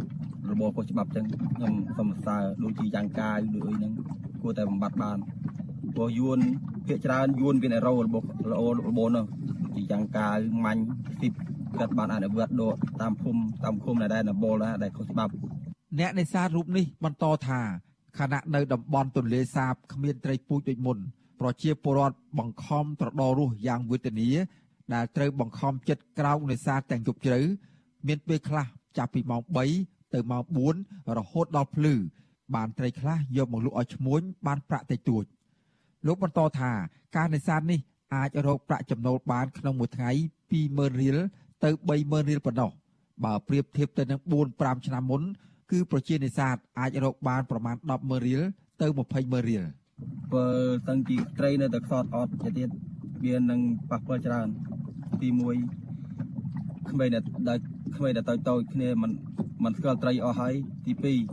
[0.51, 3.93] របបខុសច្បាប់ចឹងខ្ញុំសូមសរសើរដូចជាយ៉ាងកាយដូចអីហ្នឹង
[4.43, 5.17] គួរតែបំបត្តិបាន
[5.97, 6.39] ព្រោះយួន
[6.87, 9.25] ភាកច្រើនយួនវាអេរ៉ូរបស់ល្អរបបនោះ
[9.75, 10.83] ជាយ៉ាងកាយម៉ាញ់
[11.21, 11.33] ស៊ីប
[11.79, 15.33] គាត់បានអនុវត្តដកតាមភូមិតាមឃុំដែរណបលដែរដែលខុសច្បាប់
[15.99, 17.61] អ្នកនេសាទរូបនេះបន្តថា
[18.19, 20.99] ខណៈនៅតំបន់ទន្លេសាបគ្មានត្រីពូជដូចមុន
[21.41, 24.29] ប្រជាពលរដ្ឋបង្ខំត្រដររស់យ៉ាងវេទនា
[24.95, 27.41] ដែលត្រូវបង្ខំចិត្តក្រោកនេសាទទាំងយប់ជ្រៅ
[28.07, 28.67] មានពេលខ្លះ
[28.99, 29.43] ចាប់ពីម៉ោង
[29.79, 30.43] 3ទៅម៉ោង
[30.79, 31.95] 4រហូតដល់ភ្លឺ
[32.55, 35.25] បានត្រីខ្លះយកមកលក់ឲ្យឈ្មួញបានប្រាក់តិចតួច
[36.07, 36.71] លោកបន្តថា
[37.17, 37.81] ការនេសាទនេះ
[38.15, 40.11] អាចរកប្រាក់ចំណូលបានក្នុងមួយថ្ងៃ
[40.57, 41.17] 20000រៀល
[41.65, 42.71] ទៅ30000រៀលប៉ុណ្ណោះ
[43.25, 45.23] បើប្រៀបធៀបទៅនឹង4 5ឆ្នាំមុន
[45.71, 48.43] គឺប្រជានេសាទអាចរកបានប្រមាណ100000រៀល
[48.81, 48.87] ទៅ
[49.17, 49.65] 200,000រៀល
[50.35, 50.49] បើ
[50.89, 52.69] តាំងពីត្រីនៅតែខ្សត់អត់ទៅទៀត
[53.25, 54.49] វានឹងប៉ះពាល់ច្រើន
[55.21, 57.09] ទី1ក្មេង
[57.49, 57.59] ដែល
[57.97, 59.13] ក្មេងតែតូចតូចគ្នាមិន
[59.65, 60.55] មិនស្គាល់ត្រីអស់ហើយ
[60.87, 60.93] ទី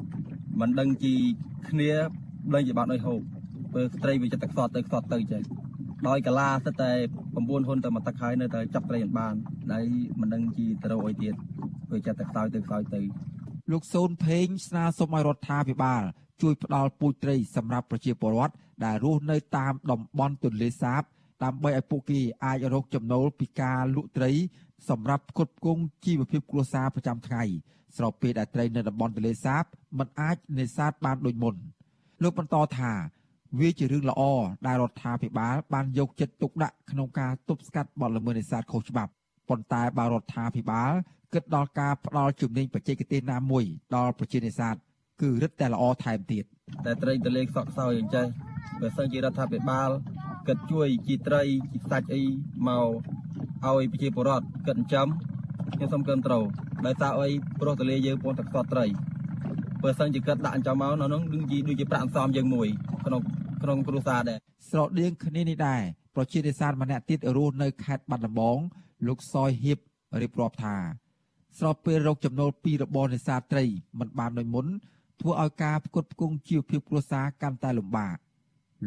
[0.10, 1.16] 2មិនដឹងជី
[1.70, 1.92] គ្នា
[2.54, 3.20] ដឹងជាបាត់អុយហូប
[3.74, 5.44] ពេលត្រីវាចិត្តតែខ្សត់ទៅខ្សត់ទៅចឹង
[6.08, 6.92] ដោយកាឡាសិតតែ
[7.22, 9.34] 9ហ៊ុនទៅមកទឹកហើយនៅតែចាប់ត្រីបាន
[9.74, 9.84] ដែល
[10.22, 11.34] មិនដឹងជីទៅអុយទៀត
[11.90, 13.02] ពេលចិត្តតែខ្សោយទៅខ្សោយទៅ
[13.72, 16.04] លោកសូនភេងស្នើសុំឲ្យរដ្ឋាភិបាល
[16.42, 18.54] ជួយផ្ដល់ពូជត្រីសម្រាប់ប្រជាពលរដ្ឋ
[18.86, 21.02] ដែលរស់នៅតាមតំបន់ទន្លេសាប
[21.44, 24.32] ដើម្បីឲ្យពួកគេអាចរកចំណូលពីការលក់ត្រី
[24.90, 27.44] សម្រាប់ផ្គត់ផ្គង់ជីវភាពគ្រួសារប្រចាំថ្ងៃ
[27.98, 29.64] ស្របពេលដែលត្រីនៅតំបន់ទន្លេសាប
[30.00, 31.56] មិនអាចនេសាទបានដូចមុន
[32.24, 32.92] លោកបន្តថា
[33.60, 34.22] វាជារឿងល្អ
[34.68, 39.12] ដែលរដ្ឋាភិបាលបានយកចិត្តទុកដាក់ក្នុងការទប់ស្កាត់បទល្មើសនេសាទខុសច្បាប់
[39.50, 40.92] ប៉ុន្តែបើរដ្ឋាភិបាល
[41.34, 43.64] គិតដល់ការផ្ដល់ជំនាញបច្ចេកទេសណាមួយ
[43.96, 44.76] ដល់ប្រជានេសាទ
[45.24, 46.44] គឺរឹតតែល្អថែមទៀត
[46.86, 48.28] តែត្រីទលេខ្សក់ខ្សោយអញ្ចឹង
[48.82, 49.90] បើសិនជារដ្ឋាភិបាល
[50.48, 51.42] គិតជួយជីត្រី
[51.74, 52.22] ជីសាច់អី
[52.68, 52.88] មក
[53.66, 55.08] ឲ្យប្រជាពលរដ្ឋគិតចិញ្ចឹម
[55.74, 56.34] ខ្ញុំសូមគាំទ្រ
[56.86, 58.86] ដោយសារអីព្រោះទលេយើងពងតែខ្សត់ត្រី
[59.84, 62.68] បើសិនជាគិតដាក់អញ្ចឹងមកនៅនោះនឹងជាដូចជាប្រាក់អន្សំយើងមួយ
[63.06, 63.22] ក្នុង
[63.64, 64.38] ក្នុងគ្រួសារដែរ
[64.70, 65.82] ស្រដៀងគ្នានេះដែរ
[66.16, 68.58] ប្រជានេសាទម្នាក់ទៀតរស់នៅខេត្តបាត់ដំបង
[69.08, 69.78] លោកសយហៀប
[70.22, 70.76] រៀបរាប់ថា
[71.60, 73.66] ស្របពេលរកចំណូលពីរបរនេសាទត្រី
[74.00, 74.66] មិនបានដូចមុន
[75.22, 78.18] ធ្វើឲ្យការផ្គត់ផ្គង់ជីវភាពគ្រួសារកាន់តែលំបាក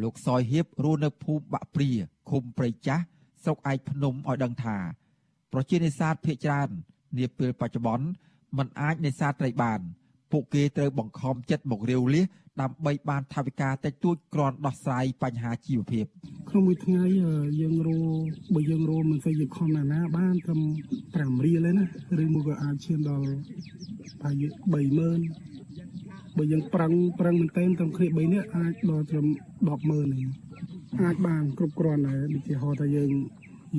[0.02, 1.90] លោកសយហៀបរស់នៅភូមិបាក់ព្រា
[2.30, 3.04] ឃុំព្រៃចាស់
[3.44, 4.76] ស្រុកឯកភ្នំឲ្យដឹងថា
[5.52, 6.68] ប្រជានេសាទភ ieck ច្រើន
[7.18, 8.06] នាពេលបច្ចុប្បន្ន
[8.58, 9.80] មិនអាចនេសាទត្រីបាន
[10.32, 12.26] ពួកគេត្រូវបង្ខំចិត្តមករាវលៀស
[12.60, 16.04] ដើម្បីបានថវិកាតិចតួចគ្រាន់ដោះស្រាយបញ្ហាជីវភាព
[16.50, 17.02] ក្នុងមួយថ្ងៃ
[17.60, 18.00] យើងរੂ
[18.54, 20.60] បើយើងរੂមិនសូវយើងខំណាស់ណាបានត្រឹម
[21.40, 21.84] 5រៀលទេណា
[22.22, 23.28] ឬមួយក៏អាចឈានដល់
[24.20, 24.34] ប្រហែល
[25.24, 25.95] 30000
[26.36, 29.26] បើយើងប្រឹងប្រឹងមែនទែនត្រឹមគ្នា3នាក់អាចដល់ត្រឹម
[29.68, 30.26] 100,000នេះ
[31.02, 33.10] អាចបានគ្រប់គ្រាន់ដែរដូចជាហៅថាយើង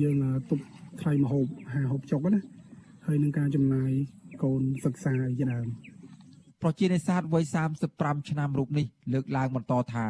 [0.02, 0.16] យើង
[0.50, 0.64] ទប់
[1.00, 2.40] ថ្លៃម្ហូបហាហូបចុកណា
[3.06, 3.90] ហើយនឹងការចំណាយ
[4.42, 5.66] កូនសិក្សាជាដើម
[6.62, 7.44] ប្រជានេសាទវ័យ
[7.86, 10.06] 35ឆ្នាំរូបនេះលើកឡើងបន្តថា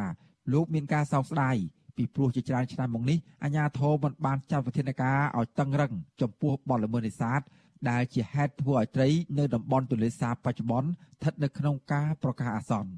[0.53, 1.55] លោកមានការសោកស្ដាយ
[1.97, 5.91] ពីព្រោះជាច្រើនឆ្នាំមកនេះអាជ្ញាធរមិនបានចាត់វិធានការឲ្យតឹងរឹង
[6.21, 7.41] ចំពោះបទល្មើសនេសាទ
[7.89, 9.07] ដែលជាហេតុធ្វើឲ្យត្រី
[9.37, 12.91] នៅតំបន់ទន្លេសាបបច្ចុប្បន្នស្ថិតនៅក្នុងការប្រកាសអាសន្ន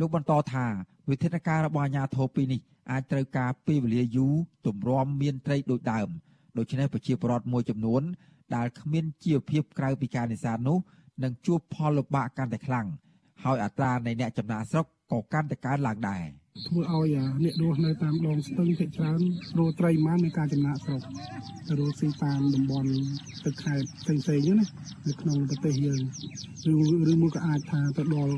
[0.00, 0.66] លោកបន្តថា
[1.10, 2.60] វិធានការរបស់អាជ្ញាធរពីរនេះ
[2.90, 4.34] អាចត្រូវការពេលវេលាយូរ
[4.66, 6.08] ទម្រាំមានត្រីដូចដើម
[6.58, 8.02] ដូច្នេះប្រជាពលរដ្ឋមួយចំនួន
[8.56, 10.78] ដែលគ្មានជីវភាពក្រៅពីការនេសាទនោះ
[11.22, 12.86] នឹងជួបផលលំបាកកាន់តែខ្លាំង
[13.42, 19.20] ហើយអត្រានៃអ្នកចំណាកស្រុកក៏កាន់តែកើនឡើងដែរ ធ្វើឲ្យអ្នករស់នៅតាមដងស្ទឹងភាគច្រើន
[19.58, 21.00] រោត្រីបានមានការចំណាកស្រុក
[21.68, 22.90] ទៅរស់ស៊ីតាមតំបន់
[23.44, 24.66] ទឹកខេត្តផ្សេងៗហ្នឹងណា
[25.06, 26.00] នៅក្នុងប្រទេសយើង
[27.06, 28.34] ឬឬមួយក៏អាចថាទៅដល់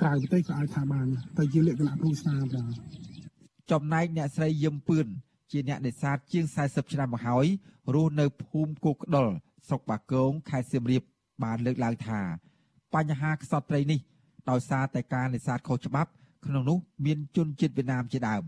[0.00, 1.06] ក្រៅប្រទេសក៏អាចថាបាន
[1.36, 2.72] តែជាលក្ខណៈគ្រួសារបាទ
[3.70, 5.06] ចំណែកអ្នកស្រីយឹមពឿន
[5.52, 7.46] ជាអ្នកនេសាទជាង40ឆ្នាំមកហើយ
[7.94, 9.26] រស់នៅភូមិគោកក្ដុល
[9.68, 11.02] ស្រុកបាគងខេត្តសៀមរាប
[11.44, 12.20] បានលើកឡើងថា
[12.94, 14.00] បញ្ហាខ្សត់ត្រីនេះ
[14.50, 16.10] ដោយសារតែការនេសាទខុសច្បាប់
[16.48, 18.42] ក្នុងនោះមានជនជាតិវៀតណាមជាដើម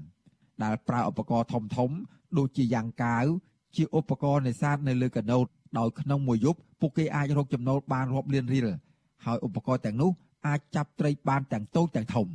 [0.63, 1.91] ដែលប្រើឧបករណ៍ធំធំ
[2.39, 3.27] ដូចជាយ៉ាងកាវ
[3.77, 5.47] ជាឧបករណ៍នេសាទនៅលើកាណូត
[5.79, 8.69] ដោយក្នុងមួយយប់ពួកគេអាចរកចំណូលបានរាប់លានរៀល
[9.25, 10.11] ហើយឧបករណ៍ទាំងនោះ
[10.47, 12.27] អាចចាប់ត្រីបានទាំងតូចទាំងធំ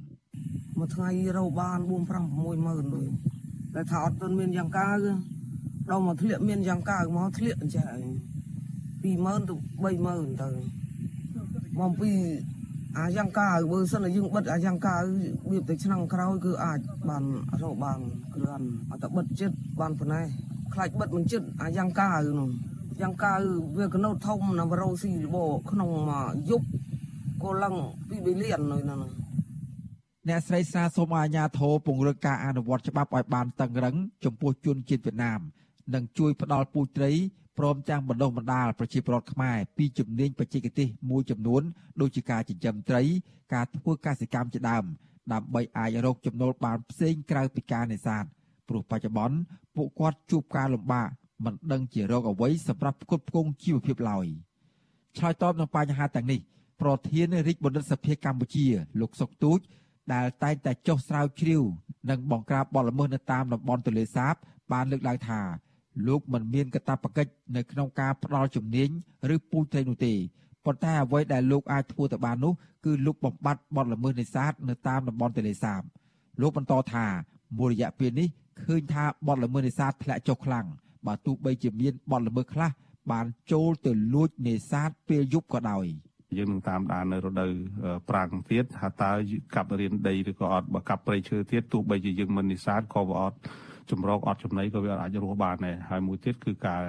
[0.77, 3.09] មួយថ្ងៃរកបាន4 5 6ម៉ឺនដូច
[3.73, 4.95] តែថាអត់ទាន់មានយ៉ាងកាវ
[5.91, 7.97] ដល់មកធ្លាក់មានយ៉ាងកាវមកធ្លាក់អញ្ចឹង
[9.03, 9.11] 20000ទៅ
[9.95, 10.49] 30000ទៅ
[11.79, 12.11] មកពី
[12.99, 15.01] អាយ៉ាងកាវបើសិនតែយើងបិទអាយ៉ាងកាវ
[15.49, 16.79] វាទៅឆ្នាំក្រោយគឺអាច
[17.09, 17.23] បាន
[17.61, 17.99] រកបាន
[18.33, 20.25] គ្រាន់អត់តែបិទចិត្តបានប៉ុណ្ណេះ
[20.73, 22.49] ខ្លាចបិទមិនចិត្តអាយ៉ាងកាវនោះ
[23.01, 23.39] យ៉ាងកាវ
[23.77, 25.37] វាកណូតធំណារោស៊ីរប
[25.69, 26.67] ក្នុងមួយយប់
[27.43, 27.75] ក៏ឡើង
[28.09, 29.11] ពីបិលាននៅនោះ
[30.29, 35.39] អ្នកស្រីសាសូមអាជ្ញាធរពង្រឹងការអនុវត្តច្បាប់ឲ្យបានតឹងរឹងចំពោះជនជាតិវៀតណាម
[35.93, 37.11] និងជួយផ្ដល់ពូជត្រី
[37.57, 41.61] ព្រមទាំងបណ្ដុះបណ្ដាលប្រជាពលរដ្ឋខ្មែរពីជំនាញបច្ចេកទេសមួយចំនួន
[42.01, 43.03] ដូចជាការចិញ្ចឹមត្រី
[43.53, 44.83] ការធ្វើកសិកម្មជាដើម
[45.33, 48.23] ដើម្បីអាចរកចំណូលបានផ្សេងក្រៅពីការនេសាទ
[48.69, 49.37] ព្រោះបច្ចុប្បន្ន
[49.75, 51.07] ពួកគាត់ជួបការលំបាក
[51.45, 54.25] មិនដឹងជារកអ្វីសម្រាប់ផ្គត់ផ្គង់ជីវភាពឡើយ
[55.17, 56.39] ឆ្លើយតបនឹងបញ្ហាទាំងនេះ
[56.81, 58.65] ប្រធានរាជបណ្ឌិតសភាកម្ពុជា
[58.99, 59.59] លោកសុកទូច
[60.13, 61.63] ដែលតែងតែចុះស្រាវជ្រាវ
[62.09, 64.35] និងបង្ក្រាបបទល្មើសនៅតាមតំបន់ទន្លេសាប
[64.71, 65.41] បានលើកឡើងថា
[66.07, 68.89] លោកមិនមានកាតព្វកិច្ចនៅក្នុងការផ្ដល់ជំនាញ
[69.33, 70.13] ឬពូជត្រីនោះទេ
[70.65, 72.53] ប៉ុន្តែអ្វីដែលលោកអាចធ្វើទៅបាននោះ
[72.85, 75.81] គឺលោកបំបត្តិបទល្មើសនេសាទនៅតាមតំបន់ទន្លេសាប
[76.41, 77.05] លោកបន្តថា
[77.59, 78.27] មួយរយៈពេលនេះ
[78.63, 80.65] ឃើញថាបទល្មើសនេសាទធ្លាក់ចុះខ្លាំង
[81.07, 82.69] បើទោះបីជាមានបទល្មើសខ្លះ
[83.11, 85.85] បានចូលទៅលួចនេសាទពេលយប់ក៏ដោយ
[86.37, 87.51] យើងនឹងតាមដាននៅរដូវ
[88.09, 89.11] ប្រាំងទៀតថាតើ
[89.55, 93.37] កាប់រៀនដីឬក៏អត់បើកាប់ព្រៃឈើទៀតទោះបីជាយើងមិននេសាទក៏វាអត់
[93.91, 96.81] ចម្រោកអត់ចំណីក៏វាអាចរស់បានដែរហើយមួយទៀតគឺការ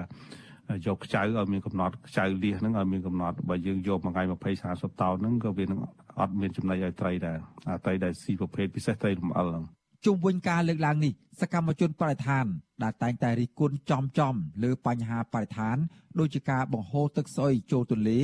[0.87, 4.33] យកខ្ចៅឲ្យមានកំណត់ខ្ចៅលៀសហ្នឹងឲ្យមានកំណត់បើយើងយកមួយថ្ងៃ20
[4.73, 5.81] 30តោនហ្នឹងក៏វានឹង
[6.21, 7.39] អត់មានចំណីឲ្យត្រីដែរ
[7.69, 9.65] អាត្រីដែលស៊ីប្រភេទពិសេសត្រីលំអិលហ្នឹង
[10.05, 12.47] ជុំវិញការលើកឡើងនេះសកម្មជនបរិស្ថាន
[12.83, 15.77] ដែលតែងតែរិះគន់ចំចំលើបញ្ហាបរិស្ថាន
[16.19, 18.21] ដូចជាការបង្ហូរទឹកស្អុយចូលទន្លេ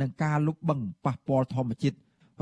[0.00, 1.96] និងការលុបបង្កប៉ះពាល់ធម្មជាតិ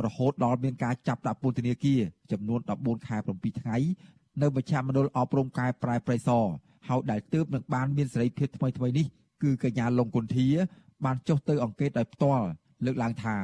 [0.04, 2.00] រហូតដល់មានការចាប់ដាក់ពន្ធនាគារ
[2.32, 3.76] ចំនួន14ខែ7ថ្ងៃ
[4.42, 6.30] នៅមជ្ឈមណ្ឌលអប់រំកែប្រែប្រៃស
[6.88, 9.06] ហើយដែលទើបនឹងបានមានសេរីភាពថ្មីថ្មីនេះ
[9.42, 10.48] គឺកញ្ញាលងគុន្ធា
[11.04, 12.46] បានចុះទៅអង្កេតដោយផ្ទាល់
[12.84, 13.36] លើកឡើងថា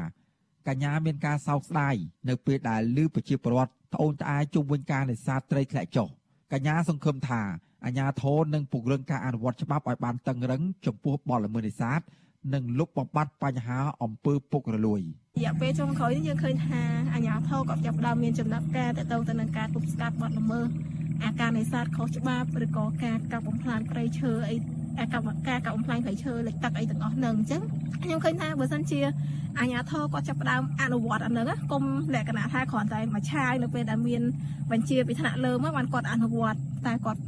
[0.69, 1.95] កញ្ញាមានការសោកស្ដាយ
[2.29, 6.09] នៅពេលដែលឮប្រជាពលរដ្ឋត្អូញត្អែជុំវិញការនេសាទត្រីធ្លាក់ចុះ
[6.53, 7.43] កញ្ញាសង្ឃឹមថា
[7.85, 12.01] អាជ្ញាធរនឹងពង្រឹងការអនុវត្តច្បាប់ឲ្យបានតឹងរឹងចំពោះបទល្មើសនេសាទ
[12.55, 15.01] និងលុបបំបាត់បញ្ហាអំពើពុករលួយ
[15.39, 16.83] រយៈពេលចុងក្រោយនេះយើងឃើញថា
[17.15, 20.67] អាជ្ញាធរក៏ចាប់ផ្ដើមមានចំណាត់ការទៅទៅនឹងការទប់ស្កាត់បទល្មើស
[21.25, 24.57] អាការនេសាទខុសច្បាប់ឬក៏ការកាប់បំផ្លាញព្រៃឈើអី
[24.99, 27.63] ការកាប់ការកាប់បំផ្លាញព្រៃឈើលិចទឹកអីទាំងអស់ហ្នឹងអញ្ចឹង
[28.05, 29.01] ខ្ញុំឃើញថាបើសិនជា
[29.59, 31.83] អាជ្ញាធរគាត់ចាប់ផ្ដើមអនុវត្តអាហ្នឹងគុំ
[32.15, 34.23] លក្ខណៈថាគ្រាន់តែមួយឆាយនៅពេលដែលមាន
[34.71, 37.21] បញ្ជាពីថ្នាក់លើមកបានគាត់អនុវត្តតែគាត់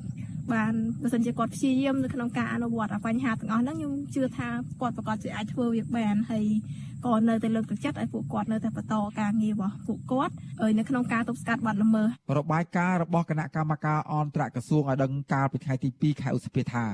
[0.52, 0.72] បាន
[1.02, 4.48] បើសិនជាគាត់ព្យាយាមនៅក្នុងការអនុវត្តបញ្ហាទាំងអស់ហ្នឹងខ្ញុំជឿថា
[4.80, 6.46] គាត់ប្រកាសជាអាចធ្វើវាបានហើយ
[7.06, 10.34] ក៏នៅតែលើកទឹកចិត្តឲ្យពួកគាត់នៅតែបន្តការងាររបស់ពួកគាត់
[10.78, 16.86] នៅក្នុងការទប់ស្កាត់បទល្មើសរបាយការណ៍របស់គណៈកម្មការអន្តរក្រសួងឲ្យដឹងកាលពីថ្ងៃទី2ខែឧសភាថា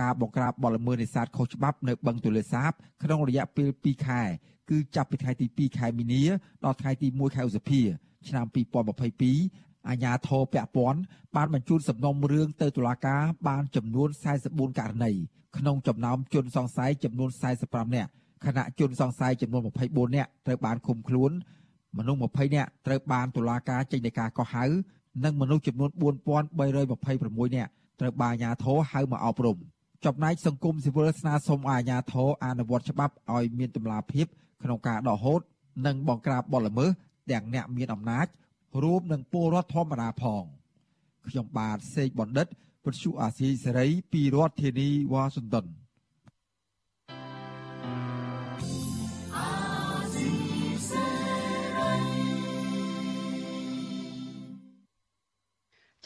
[0.00, 2.70] ការបង្ក្រាបបទល្មើសនេសាទខុសច្បាប់នៅបឹងទន្លេសាប
[3.02, 4.22] ក្នុងរយៈពេល2ខែ
[4.70, 6.22] គឺចាប់ពីថ្ងៃទី2ខែមីនា
[6.64, 7.80] ដល់ថ្ងៃទី1ខែឧសភា
[8.28, 11.00] ឆ្នាំ2022 អាជ្ញាធរពាក់ព័ន្ធ
[11.36, 14.08] បានបញ្ជូនសំណុំរឿងទៅតុលាការបានចំនួន
[14.44, 15.12] 44ករណី
[15.58, 17.30] ក្នុងចំណោមជនសង្ស័យចំនួន
[17.62, 18.10] 45នាក់
[18.44, 21.30] ខណៈជនសង្ស័យចំនួន24នាក់ត្រូវបានឃុំខ្លួន
[21.98, 24.64] មនុស្ស20នាក់ត្រូវបានតុលាការចេញដីកាកោះហៅ
[25.24, 25.90] និងមនុស្សចំនួន
[26.28, 27.70] 4326នាក់
[28.00, 29.58] ត្រូវបានអាជ្ញាធរហៅមកអប់រំ
[30.06, 34.26] ចំណែកសង្គមស៊ីវិលស្នើសុំឲ្យអាជ្ញាធរអនុវត្តច្បាប់ឲ្យមានតម្លាភាព
[34.62, 35.40] ក្នុងការដកហូត
[35.86, 36.90] និងបង្ក្រាបបទល្មើស
[37.30, 38.26] ទាំងអ្នកមានអំណាច
[38.82, 40.44] រួមនឹងពលរដ្ឋធម្មតាផង
[41.28, 42.46] ខ្ញុំបាទសេកបណ្ឌិត
[42.84, 45.66] វិទ្យុអាស៊ីសេរីពីរដ្ឋធានីវ៉ាស៊ីនតោន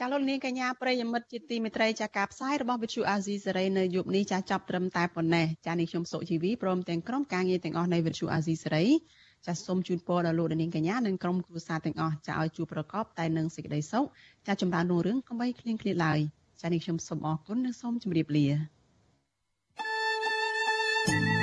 [0.00, 8.84] ចាលោកនាងកញ្ញាប្រិយមិត្តជាទីមេត្រីចាការផ្សាយរបស់វិទ្យុអាស៊ីសេរីនៅយប់នេះចាចាប់ត្រឹមតែប៉ុណ្ណេះចានេះខ្ញុំសុជីវីព្រមទាំងក្រុមការងារទាំងអស់នៃវិទ្យុអាស៊ីសេរី
[9.46, 14.04] ចាសូមជូនពរដល់លោកនាងកញ្ញានិងក្រុមគ្រួសារទាំងអស់ចាឲ្យជួបប្រកបតែនឹងសេចក្តីសុខ
[14.46, 16.18] ចាចម្រើនរុងរឿងកុំបីឃ្លៀងឃ្លាតឡើយ
[16.60, 18.46] ចានេះខ្ញុំសូមអរគុណនិងសូមជម្រាបលា
[21.06, 21.33] thank you